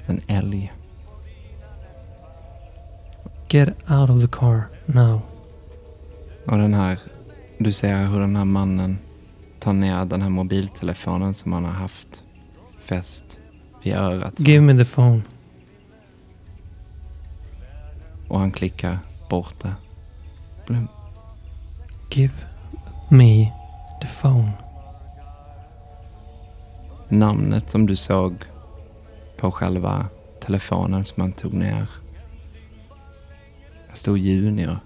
En 0.07 0.20
älg. 0.26 0.72
Get 3.49 3.68
out 3.68 4.11
of 4.11 4.20
the 4.22 4.28
car 4.28 4.68
now. 4.87 5.20
Och 6.47 6.59
den 6.59 6.74
här, 6.74 6.99
du 7.59 7.72
ser 7.72 8.07
hur 8.07 8.20
den 8.20 8.37
här 8.37 8.45
mannen 8.45 8.99
tar 9.59 9.72
ner 9.72 10.05
den 10.05 10.22
här 10.22 10.30
mobiltelefonen 10.30 11.35
som 11.35 11.53
han 11.53 11.64
har 11.64 11.72
haft 11.72 12.22
fäst 12.80 13.39
vid 13.82 13.95
örat. 13.95 14.41
Give 14.41 14.61
me 14.61 14.78
the 14.78 14.85
phone. 14.85 15.22
Och 18.28 18.39
han 18.39 18.53
klickar 18.53 18.99
bort 19.30 19.62
det. 19.62 19.74
Blum. 20.66 20.89
Give 22.11 22.35
me 23.09 23.53
the 24.01 24.09
phone. 24.22 24.63
Namnet 27.14 27.70
som 27.70 27.86
du 27.86 27.96
såg 27.96 28.34
på 29.36 29.50
själva 29.50 30.06
telefonen 30.40 31.04
som 31.04 31.20
han 31.20 31.32
tog 31.32 31.52
ner. 31.52 31.88
Det 33.90 33.98
stod 33.98 34.18
Junior. 34.18 34.78